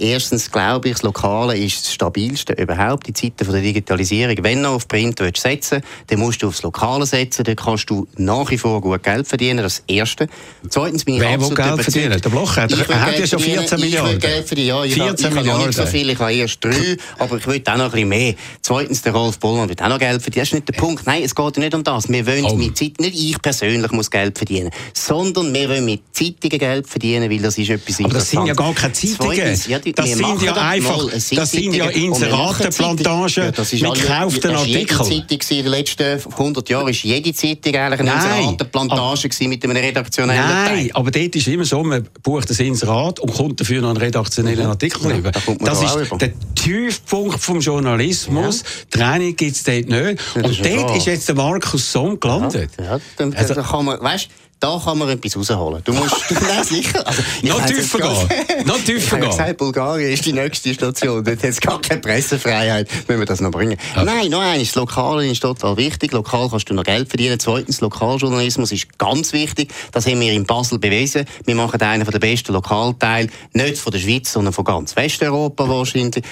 Erstens 0.00 0.50
glaube 0.50 0.88
ich, 0.88 0.94
das 0.94 1.02
Lokale 1.02 1.58
ist 1.58 1.84
das 1.84 1.92
stabilste 1.92 2.52
überhaupt. 2.52 3.08
Die 3.08 3.12
Zeiten 3.12 3.44
von 3.44 3.52
der 3.52 3.62
Digitalisierung. 3.62 4.36
Wenn 4.42 4.62
du 4.62 4.68
auf 4.68 4.86
Print 4.86 5.18
willst 5.18 5.42
setzen 5.42 5.82
dann 6.06 6.20
musst 6.20 6.40
du 6.40 6.48
aufs 6.48 6.62
Lokale 6.62 7.04
setzen. 7.04 7.42
Dann 7.42 7.56
kannst 7.56 7.90
du 7.90 8.06
nach 8.16 8.48
wie 8.50 8.58
vor 8.58 8.80
gut 8.80 9.02
Geld 9.02 9.26
verdienen. 9.26 9.58
Das 9.58 9.82
Erste. 9.88 10.28
Zweitens 10.68 11.04
bin 11.04 11.14
ich 11.14 11.20
Wer 11.20 11.40
will 11.40 11.52
Geld 11.52 11.82
verdienen? 11.82 12.20
Der 12.20 12.28
Bloch 12.28 12.56
hat, 12.56 12.70
er 12.70 13.06
hat 13.06 13.18
ja 13.18 13.26
schon 13.26 13.40
14 13.40 13.80
Milliarden. 13.80 14.16
Ich 14.16 14.22
will 14.22 14.30
Geld 14.30 14.46
verdienen. 14.46 14.68
Ja, 14.68 14.84
ich 14.84 14.94
14 14.94 15.30
habe, 15.30 15.44
ich 15.44 15.52
habe 15.52 15.66
nicht 15.66 15.76
so 15.76 15.86
viel. 15.86 16.10
Ich 16.10 16.18
habe 16.18 16.32
erst 16.32 16.64
drei. 16.64 16.96
aber 17.18 17.36
ich 17.38 17.46
will 17.48 17.62
auch 17.66 17.76
noch 17.76 17.84
ein 17.86 17.90
bisschen 17.90 18.08
mehr. 18.08 18.34
Zweitens, 18.62 19.02
der 19.02 19.12
Rolf 19.12 19.40
Bollmann 19.40 19.68
will 19.68 19.76
auch 19.80 19.88
noch 19.88 19.98
Geld 19.98 20.22
verdienen. 20.22 20.42
Das 20.42 20.48
ist 20.48 20.54
nicht 20.54 20.68
der 20.68 20.74
Punkt. 20.74 21.06
Nein, 21.06 21.22
es 21.24 21.34
geht 21.34 21.58
nicht 21.58 21.74
um 21.74 21.82
das. 21.82 22.08
Wir 22.08 22.24
wollen 22.24 22.44
oh. 22.44 22.54
mit 22.54 22.78
Zeit, 22.78 23.00
nicht 23.00 23.16
ich 23.30 23.42
persönlich 23.42 23.90
muss 23.92 24.10
Geld 24.10 24.36
verdienen, 24.36 24.70
sondern 24.94 25.52
wir 25.52 25.68
wollen 25.68 25.84
mit 25.84 26.02
Zeitungen 26.12 26.58
Geld 26.58 26.86
verdienen, 26.88 27.30
weil 27.30 27.38
das 27.38 27.58
ist 27.58 27.70
etwas 27.70 28.00
Aber 28.00 28.14
das 28.14 28.30
sind 28.30 28.46
ja 28.46 28.54
gar 28.54 28.74
keine 28.74 28.92
Zeitungen. 28.92 29.36
Zweitens, 29.36 29.66
ja, 29.66 29.78
die, 29.78 29.92
das 29.92 30.10
sind 30.12 30.42
ja 30.42 30.54
einfach, 30.54 31.10
das 31.10 31.50
sind 31.50 31.74
ja 31.74 31.86
Inseratenplantagen 31.86 33.52
ja, 33.70 33.88
mit 33.90 34.00
gekauften 34.00 34.54
Artikeln. 34.54 34.88
Zeitung 34.88 35.38
in 35.50 35.62
den 35.64 35.66
letzten 35.66 36.32
100 36.32 36.68
Jahren 36.68 36.88
ist 36.88 37.02
jede 37.02 37.32
Zeitung 37.32 37.74
eigentlich 37.74 38.00
eine 38.00 38.12
Inseratenplantage 38.12 39.28
mit 39.48 39.64
einem 39.64 39.76
redaktionellen 39.76 40.42
Nein, 40.42 40.66
Teil. 40.66 40.90
aber 40.94 41.10
dort 41.10 41.36
ist 41.36 41.48
immer 41.48 41.64
so, 41.64 41.82
man 41.82 42.06
bucht 42.22 42.50
ein 42.50 42.66
Inserat 42.66 43.20
und 43.20 43.32
kommt 43.32 43.60
dafür 43.60 43.80
noch 43.80 43.90
einen 43.90 43.98
redaktionellen. 43.98 44.66
Artikel 44.66 45.10
ja, 45.10 45.30
Da 45.30 45.40
das 45.60 45.82
ist 45.82 46.20
der 46.20 46.32
Tiefpunkt 46.54 47.40
vom 47.40 47.60
Journalismus. 47.60 48.62
Ja. 48.62 48.98
Training 48.98 49.36
gibt 49.36 49.56
es 49.56 49.62
dort 49.64 49.88
nicht. 49.88 50.18
und 50.34 50.64
dort 50.64 50.96
ist 50.96 51.06
jetzt 51.06 51.28
der 51.28 51.34
Markus 51.34 51.92
Somm 51.92 52.18
gelandet. 52.18 52.70
Ja, 52.78 52.98
dann, 53.18 53.34
also, 53.34 53.54
kann 53.54 53.84
man, 53.84 54.00
weißt, 54.00 54.28
da 54.60 54.80
kann 54.84 54.98
man 54.98 55.08
etwas 55.08 55.36
rausholen. 55.36 55.82
Du 55.84 55.92
musst, 55.92 56.16
nein, 56.30 56.64
sicher. 56.64 57.06
Also, 57.06 57.22
noch 57.42 57.64
tiefer 57.64 57.98
gehen. 57.98 58.66
Noch 58.66 58.78
tiefer 58.78 59.18
gehen. 59.18 59.30
Gesagt, 59.30 59.56
Bulgarien 59.56 60.12
ist 60.12 60.24
die 60.24 60.32
nächste 60.32 60.74
Station. 60.74 61.22
Dort 61.22 61.38
hat 61.38 61.44
es 61.44 61.60
gar 61.60 61.80
keine 61.80 62.00
Pressefreiheit. 62.00 62.88
Müssen 63.06 63.20
wir 63.20 63.26
das 63.26 63.40
noch 63.40 63.52
bringen? 63.52 63.78
Okay. 63.94 64.04
Nein, 64.04 64.30
noch 64.30 64.40
eines. 64.40 64.68
Das 64.68 64.74
Lokale 64.74 65.28
ist 65.28 65.40
total 65.40 65.76
wichtig. 65.76 66.12
Lokal 66.12 66.48
kannst 66.50 66.68
du 66.68 66.74
noch 66.74 66.82
Geld 66.82 67.08
verdienen. 67.08 67.38
Zweitens, 67.38 67.80
Lokaljournalismus 67.80 68.72
ist 68.72 68.98
ganz 68.98 69.32
wichtig. 69.32 69.72
Das 69.92 70.06
haben 70.06 70.20
wir 70.20 70.32
in 70.32 70.44
Basel 70.44 70.80
bewiesen. 70.80 71.24
Wir 71.44 71.54
machen 71.54 71.80
einen 71.80 72.04
der 72.04 72.18
besten 72.18 72.52
Lokalteile. 72.52 73.28
Nicht 73.52 73.78
von 73.78 73.92
der 73.92 74.00
Schweiz, 74.00 74.32
sondern 74.32 74.52
von 74.52 74.64
ganz 74.64 74.96
Westeuropa 74.96 75.68
wahrscheinlich. 75.68 76.24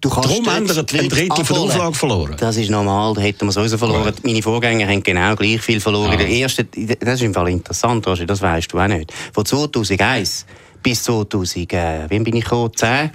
Du 0.00 0.08
kannst 0.10 0.30
Darum 0.30 0.46
wir 0.46 0.52
ein 0.52 0.66
Drittel 1.08 1.44
von 1.44 1.56
der 1.56 1.64
Auflage 1.64 1.94
verloren. 1.94 2.36
Das 2.38 2.56
ist 2.56 2.70
normal, 2.70 3.14
da 3.14 3.20
hätten 3.20 3.46
wir 3.46 3.52
sowieso 3.52 3.76
verloren. 3.78 4.06
Ja. 4.06 4.12
Meine 4.22 4.42
Vorgänger 4.42 4.86
haben 4.86 5.02
genau 5.02 5.34
gleich 5.34 5.60
viel 5.60 5.80
verloren. 5.80 6.12
Ja. 6.12 6.18
Der 6.18 6.28
erste, 6.28 6.64
das 6.64 7.14
ist 7.14 7.22
im 7.22 7.34
Fall 7.34 7.48
interessant, 7.48 8.06
Roger, 8.06 8.24
das 8.24 8.40
weißt 8.40 8.72
du 8.72 8.78
auch 8.78 8.86
nicht. 8.86 9.12
Von 9.32 9.44
2001 9.44 10.46
bis 10.84 11.02
2000, 11.02 11.72
äh, 11.72 12.10
wie 12.10 12.18
bin 12.20 12.36
ich 12.36 12.44
gekommen? 12.44 12.70
10 12.74 13.10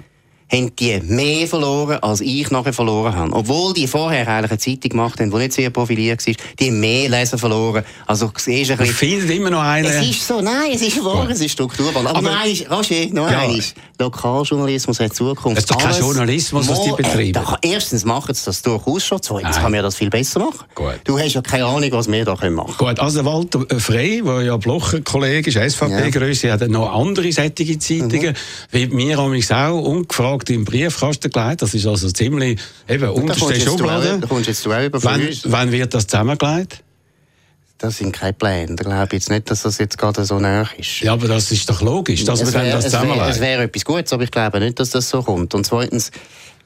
haben 0.52 0.76
die 0.76 1.00
mehr 1.00 1.46
verloren, 1.46 1.98
als 2.02 2.20
ich 2.20 2.50
nachher 2.50 2.72
verloren 2.72 3.14
habe. 3.14 3.32
Obwohl 3.32 3.72
die 3.74 3.86
vorher 3.86 4.28
eigentlich 4.28 4.50
eine 4.50 4.58
Zeitung 4.58 4.90
gemacht 4.90 5.20
haben, 5.20 5.30
die 5.30 5.36
nicht 5.36 5.52
sehr 5.52 5.70
profiliert 5.70 6.26
war, 6.26 6.34
die 6.58 6.66
haben 6.66 6.80
mehr 6.80 7.08
Leser 7.08 7.38
verloren. 7.38 7.84
Also, 8.06 8.30
siehst 8.36 8.70
ein 8.70 8.78
bisschen... 8.78 8.94
findet 8.94 9.30
immer 9.30 9.50
noch 9.50 9.62
einen... 9.62 9.86
Es 9.86 10.06
ist 10.06 10.26
so, 10.26 10.40
nein, 10.40 10.72
es 10.74 10.82
ist 10.82 11.02
wahr, 11.04 11.28
es 11.30 11.40
ist 11.40 11.52
Strukturwandel. 11.52 12.08
Aber, 12.08 12.18
aber 12.18 12.30
nein, 12.30 12.56
Roger, 12.70 13.06
noch 13.12 13.30
ja. 13.30 13.40
eines. 13.40 13.74
Lokaljournalismus 13.98 15.00
hat 15.00 15.14
Zukunft. 15.14 15.58
Es 15.58 15.64
ist 15.64 15.70
doch 15.70 15.78
kein 15.78 15.98
Journalismus, 15.98 16.68
was 16.68 16.82
die 16.82 16.92
betreiben. 16.92 17.32
Da, 17.32 17.56
erstens 17.62 18.04
machen 18.04 18.34
sie 18.34 18.44
das 18.44 18.60
durchaus 18.62 19.04
schon, 19.04 19.22
zweitens 19.22 19.56
kann 19.56 19.70
man 19.70 19.82
das 19.82 19.96
viel 19.96 20.10
besser 20.10 20.40
machen. 20.40 20.66
Gut. 20.74 21.00
Du 21.04 21.18
hast 21.18 21.34
ja 21.34 21.42
keine 21.42 21.66
Ahnung, 21.66 21.90
was 21.92 22.10
wir 22.10 22.24
da 22.24 22.32
machen 22.32 22.76
können. 22.76 22.76
Gut, 22.76 23.00
also 23.00 23.24
Walter 23.24 23.64
Frey, 23.78 24.22
der 24.22 24.42
ja 24.42 24.56
Blocher-Kollege 24.56 25.48
ist, 25.48 25.74
SVP-Größe, 25.74 26.48
ja. 26.48 26.54
hat 26.54 26.68
noch 26.68 26.92
andere 26.92 27.30
sättige 27.32 27.78
Zeitungen, 27.78 28.30
mhm. 28.30 28.34
wie 28.72 28.86
mir 28.88 29.18
auch 29.18 29.80
ungefragt 29.80 30.33
gefragt 30.38 30.50
im 30.50 30.64
Briefkasten 30.64 31.30
gelegt. 31.30 31.62
Das 31.62 31.74
ist 31.74 31.86
also 31.86 32.10
ziemlich 32.10 32.60
eben 32.88 33.08
unterste 33.08 33.58
Schublade. 33.60 34.18
Da 34.20 34.26
kommst 34.26 34.48
jetzt 34.48 34.64
du 34.64 34.72
auch 34.72 34.82
über 34.82 35.02
wann, 35.02 35.28
wann 35.44 35.72
wird 35.72 35.94
das 35.94 36.06
zusammengelegt? 36.06 36.82
Das 37.78 37.98
sind 37.98 38.12
keine 38.12 38.32
Pläne. 38.32 38.76
Da 38.76 38.84
glaube 38.84 39.06
ich 39.06 39.12
jetzt 39.14 39.30
nicht, 39.30 39.50
dass 39.50 39.62
das 39.62 39.78
jetzt 39.78 39.98
gerade 39.98 40.24
so 40.24 40.38
näher 40.38 40.68
ist. 40.78 41.00
Ja, 41.00 41.12
aber 41.12 41.28
das 41.28 41.50
ist 41.50 41.68
doch 41.68 41.82
logisch, 41.82 42.24
dass 42.24 42.40
es 42.40 42.52
wir 42.52 42.60
dann 42.60 42.70
das 42.70 42.84
zusammenlegen. 42.84 43.28
Es 43.28 43.40
wäre 43.40 43.58
wär 43.58 43.66
etwas 43.66 43.84
Gutes, 43.84 44.12
aber 44.12 44.22
ich 44.22 44.30
glaube 44.30 44.60
nicht, 44.60 44.78
dass 44.78 44.90
das 44.90 45.10
so 45.10 45.22
kommt. 45.22 45.54
Und 45.54 45.66
zweitens, 45.66 46.10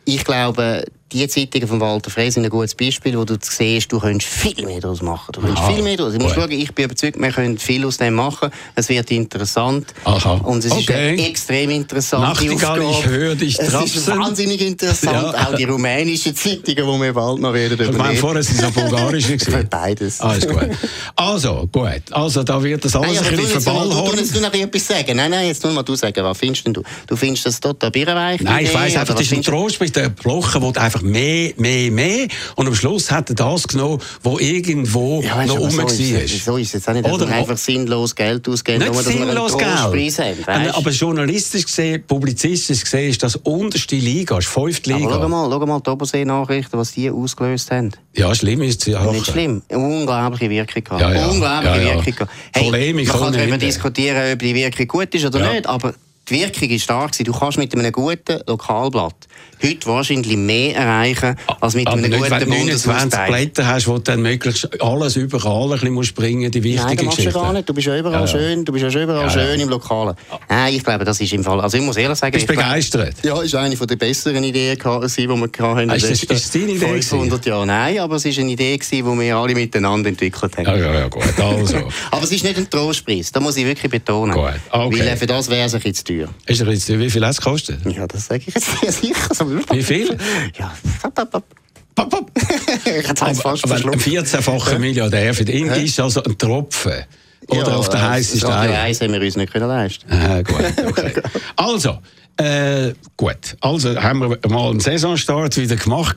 ich 0.04 0.24
glaube, 0.24 0.84
die 1.12 1.26
Zeitungen 1.28 1.68
von 1.68 1.80
Walter 1.80 2.10
Frey 2.10 2.30
sind 2.30 2.44
ein 2.44 2.50
gutes 2.50 2.74
Beispiel, 2.74 3.16
wo 3.16 3.24
du 3.24 3.36
siehst, 3.40 3.90
du 3.90 3.98
könntest 3.98 4.30
viel 4.30 4.64
mehr 4.64 4.80
daraus 4.80 5.00
machen. 5.02 5.32
Du 5.32 5.40
könntest 5.40 5.66
viel 5.66 5.82
mehr 5.82 5.96
daraus. 5.96 6.14
Ich, 6.14 6.20
muss 6.20 6.32
schauen, 6.34 6.50
ich 6.50 6.74
bin 6.74 6.84
überzeugt, 6.84 7.18
wir 7.18 7.30
können 7.30 7.58
viel 7.58 7.86
aus 7.86 7.96
dem 7.96 8.14
machen. 8.14 8.50
Es 8.74 8.88
wird 8.88 9.10
interessant. 9.10 9.94
Aha. 10.04 10.34
Und 10.44 10.64
es 10.64 10.72
okay. 10.72 10.80
ist 10.80 10.90
eine 10.90 11.28
extrem 11.28 11.70
interessante 11.70 12.28
Nachtigall, 12.28 12.82
Aufgabe. 12.82 12.98
ich 13.00 13.06
höre 13.06 13.34
dich 13.34 13.56
trapsen. 13.56 13.84
Es 13.84 13.96
ist 13.96 14.08
wahnsinnig 14.08 14.60
interessant. 14.60 15.34
Ja. 15.34 15.48
Auch 15.48 15.54
die 15.54 15.64
rumänischen 15.64 16.36
Zeitungen, 16.36 16.64
die 16.66 17.02
wir 17.02 17.12
bald 17.12 17.40
noch 17.40 17.54
werden 17.54 17.74
übernehmen. 17.74 17.96
Ich 17.96 18.02
meine, 18.02 18.16
vorher 18.18 18.42
sind 18.42 18.62
es 18.62 18.70
bulgarische 18.70 19.36
Beides. 19.70 20.20
Alles 20.20 20.46
gut. 20.46 20.68
Also, 21.16 21.68
gut. 21.72 22.02
Also, 22.10 22.42
da 22.42 22.62
wird 22.62 22.84
das 22.84 22.94
alles 22.96 23.20
nein, 23.20 23.30
ein 23.30 23.36
bisschen 23.36 23.60
verballhorn. 23.60 24.16
Du, 24.16 24.22
du 24.22 24.40
noch 24.40 24.52
etwas 24.52 24.86
sagen. 24.86 25.16
Nein, 25.16 25.30
nein, 25.30 25.46
jetzt 25.46 25.62
nur 25.64 25.72
mal 25.72 25.82
du 25.82 25.94
sagen. 25.94 26.22
Was 26.22 26.38
findest 26.38 26.66
denn 26.66 26.74
du? 26.74 26.82
Du 27.06 27.16
findest 27.16 27.46
das 27.46 27.60
total 27.60 27.90
birrenweich? 27.90 28.40
Nein, 28.40 28.64
ich 28.64 28.74
weiss 28.74 28.96
einfach, 28.96 29.14
das 29.14 29.26
ist 29.26 29.32
ein 29.32 29.42
Trost 29.42 29.80
mit 29.80 29.94
der 29.96 30.08
Blocher, 30.10 30.60
wo 30.60 30.72
einfach 30.72 30.97
mehr, 31.02 31.52
mehr 31.56 31.68
mehr, 31.68 31.90
mehr. 31.90 32.28
Und 32.56 32.66
am 32.66 32.74
Schluss 32.74 33.10
hat 33.10 33.28
er 33.30 33.34
das 33.34 33.68
genommen, 33.68 34.00
was 34.22 34.40
irgendwo 34.40 35.20
ja, 35.22 35.36
weißt, 35.36 35.48
noch 35.48 35.58
rum 35.58 35.70
so 35.70 35.78
war. 35.78 35.90
Ist, 35.90 36.44
so 36.44 36.56
ist 36.56 36.66
es 36.68 36.72
jetzt 36.72 36.88
auch 36.88 36.92
nicht, 36.92 37.04
dass 37.04 37.12
Oder, 37.12 37.28
einfach 37.28 37.56
sinnlos 37.56 38.14
Geld 38.14 38.48
ausgeben, 38.48 38.78
nicht 38.78 38.92
nur, 38.92 39.02
dass 39.02 39.12
sinnlos 39.12 39.58
Geld. 39.58 40.18
Haben, 40.46 40.70
aber 40.70 40.90
journalistisch 40.90 41.64
gesehen, 41.66 42.04
publizistisch 42.06 42.82
gesehen, 42.82 43.10
ist 43.10 43.22
das 43.22 43.36
unterste 43.36 43.96
Liga, 43.96 44.38
ist 44.38 44.48
fünfte 44.48 44.92
Liga. 44.92 45.10
Aber 45.10 45.22
schau 45.22 45.28
mal, 45.28 45.50
schau 45.50 45.66
mal 45.66 45.80
die 45.80 45.90
Obersee-Nachrichten, 45.90 46.78
was 46.78 46.92
die 46.92 47.10
ausgelöst 47.10 47.70
haben. 47.70 47.92
Ja, 48.14 48.34
schlimm 48.34 48.62
ist 48.62 48.80
es 48.80 48.86
ja 48.86 49.00
auch. 49.00 49.12
Nicht 49.12 49.26
schlimm, 49.26 49.62
unglaubliche 49.70 50.50
Wirkung 50.50 50.84
gehabt. 50.84 51.00
Ja, 51.00 51.12
ja. 51.12 51.26
Unglaubliche 51.26 51.88
ja. 51.88 52.06
Wirkung 52.06 52.28
Hey, 52.52 52.64
Polemik 52.64 53.08
man 53.08 53.20
kann 53.20 53.32
darüber 53.32 53.58
diskutieren, 53.58 54.32
ob 54.32 54.38
die 54.38 54.54
Wirkung 54.54 54.88
gut 54.88 55.14
ist 55.14 55.24
oder 55.24 55.52
nicht, 55.52 55.66
aber 55.66 55.94
die 56.28 56.40
Wirkung 56.40 56.68
ist 56.68 56.82
stark. 56.82 57.12
Du 57.18 57.32
kannst 57.32 57.58
mit 57.58 57.74
einem 57.74 57.92
guten 57.92 58.40
Lokalblatt 58.46 59.28
heute 59.62 59.86
wahrscheinlich 59.86 60.36
mehr 60.36 60.76
erreichen, 60.76 61.36
als 61.60 61.74
mit 61.74 61.86
aber 61.86 61.96
einem 61.96 62.10
nicht, 62.10 62.18
guten 62.18 62.30
Wenn 62.30 62.50
du 62.50 62.56
29 62.56 63.20
Blätter 63.26 63.66
hast, 63.66 63.86
wo 63.88 63.94
du 63.94 64.00
dann 64.00 64.22
möglichst 64.22 64.82
alles 64.82 65.16
überall 65.16 65.72
ein 65.72 65.94
bisschen 65.94 66.14
bringen 66.14 66.50
die 66.50 66.62
wichtigen 66.62 66.86
Nein, 66.86 66.96
das 66.96 67.04
machst 67.06 67.26
du 67.26 67.32
gar 67.32 67.52
nicht. 67.52 67.68
Du 67.68 67.74
bist 67.74 67.86
ja 67.86 67.98
überall 67.98 68.20
ja, 68.20 68.26
schön, 68.26 68.64
du 68.64 68.72
bist 68.72 68.94
ja 68.94 69.02
überall 69.02 69.24
ja, 69.24 69.30
schön 69.30 69.60
im 69.60 69.68
Lokalen. 69.68 70.14
Nein, 70.48 70.74
ich 70.74 70.84
glaube, 70.84 71.04
das 71.04 71.20
ist 71.20 71.32
im 71.32 71.44
Fall, 71.44 71.60
also 71.60 71.76
ich 71.76 71.82
muss 71.82 71.96
ehrlich 71.96 72.18
sagen... 72.18 72.32
Bist 72.32 72.46
begeistert? 72.46 73.16
ja, 73.22 73.40
ist 73.42 73.54
eine 73.54 73.76
der 73.76 73.96
besseren 73.96 74.44
Ideen, 74.44 74.76
die 74.76 74.84
wir 74.84 75.74
hatten. 75.76 75.90
Ist, 75.90 76.30
das, 76.30 76.38
ist 76.40 76.54
deine 76.54 76.72
Idee 76.72 77.02
500 77.02 77.46
Jahre. 77.46 77.66
Nein, 77.66 77.98
aber 77.98 78.16
es 78.16 78.24
war 78.24 78.32
eine 78.38 78.52
Idee, 78.52 78.78
die 78.78 79.04
wir 79.04 79.36
alle 79.36 79.54
miteinander 79.54 80.08
entwickelt 80.08 80.56
haben. 80.56 80.66
Ja, 80.66 80.76
ja, 80.76 80.94
ja, 80.94 81.08
gut, 81.08 81.22
also. 81.38 81.76
aber 82.10 82.22
es 82.22 82.32
ist 82.32 82.44
nicht 82.44 82.56
ein 82.56 82.68
Trostpreis, 82.68 83.32
das 83.32 83.42
muss 83.42 83.56
ich 83.56 83.66
wirklich 83.66 83.90
betonen. 83.90 84.34
Gut, 84.34 84.52
okay. 84.70 85.00
Weil 85.00 85.16
für 85.16 85.26
das 85.26 85.48
wäre 85.48 85.66
es 85.66 85.74
ein 85.74 85.80
bisschen 85.80 85.94
zu 85.94 86.04
teuer. 86.04 86.28
Ist 86.46 86.60
es 86.60 86.84
zu 86.84 86.92
teuer? 86.92 87.00
Wie 87.00 87.10
viel 87.10 87.24
hat 87.24 87.32
es 87.32 87.38
gekostet? 87.38 87.80
Ja, 87.84 88.06
das 88.06 88.26
sage 88.26 88.44
ich 88.46 88.54
jetzt 88.54 89.00
sicher. 89.00 89.34
Wie 89.70 89.82
viel? 89.82 90.16
Ja, 90.58 90.72
ich 92.84 93.06
fast 93.40 93.66
ein 93.66 94.00
14-facher 94.00 94.78
Milliardär 94.78 95.34
für 95.34 95.50
ihn 95.50 95.66
ist 95.68 95.98
also 96.00 96.22
ein 96.22 96.38
Tropfen. 96.38 97.04
Oder 97.48 97.68
ja, 97.70 97.76
auf 97.76 97.88
der 97.88 98.10
heißen 98.10 98.38
Stein. 98.38 98.70
Eis 98.70 99.00
haben 99.00 99.12
wir 99.12 99.20
uns 99.20 99.36
nicht 99.36 99.52
können 99.52 99.68
leisten. 99.68 100.10
Ah, 100.10 100.42
gut, 100.42 100.64
okay. 100.86 101.12
also, 101.56 101.98
äh, 102.36 102.92
gut. 103.16 103.56
Also 103.60 103.96
haben 103.96 104.20
wir 104.20 104.38
mal 104.48 104.70
einen 104.70 104.80
Saisonstart 104.80 105.56
wieder 105.56 105.76
gemacht. 105.76 106.16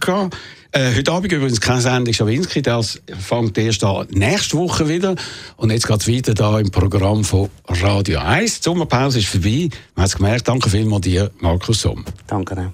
Äh, 0.74 0.96
heute 0.96 1.12
Abend 1.12 1.32
übrigens 1.32 1.60
keine 1.60 1.82
Sendung 1.82 2.14
Schawinski, 2.14 2.62
das 2.62 3.02
fängt 3.20 3.58
erst 3.58 3.84
an 3.84 4.08
nächste 4.12 4.58
Woche 4.58 4.88
wieder. 4.88 5.16
Und 5.58 5.72
jetzt 5.72 5.88
geht 5.88 6.02
es 6.02 6.08
weiter 6.08 6.34
da 6.34 6.60
im 6.60 6.72
Programm 6.72 7.24
von 7.24 7.50
Radio 7.68 8.20
1. 8.20 8.60
Die 8.60 8.64
Sommerpause 8.64 9.20
ist 9.20 9.28
vorbei. 9.28 9.70
Man 9.96 10.04
hat 10.04 10.10
es 10.10 10.16
gemerkt. 10.16 10.48
Danke 10.48 10.70
vielmals 10.70 11.02
dir, 11.02 11.32
Markus 11.40 11.82
Somm. 11.82 12.06
Danke. 12.28 12.72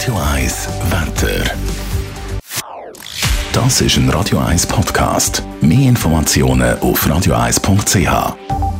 Radio 0.00 0.18
1 0.34 0.68
Wetter. 0.90 1.50
Das 3.52 3.80
ist 3.82 3.96
ein 3.98 4.08
Radio 4.08 4.38
1 4.38 4.66
Podcast. 4.66 5.42
Mehr 5.60 5.90
Informationen 5.90 6.78
auf 6.80 7.06
radio1.ch. 7.06 8.79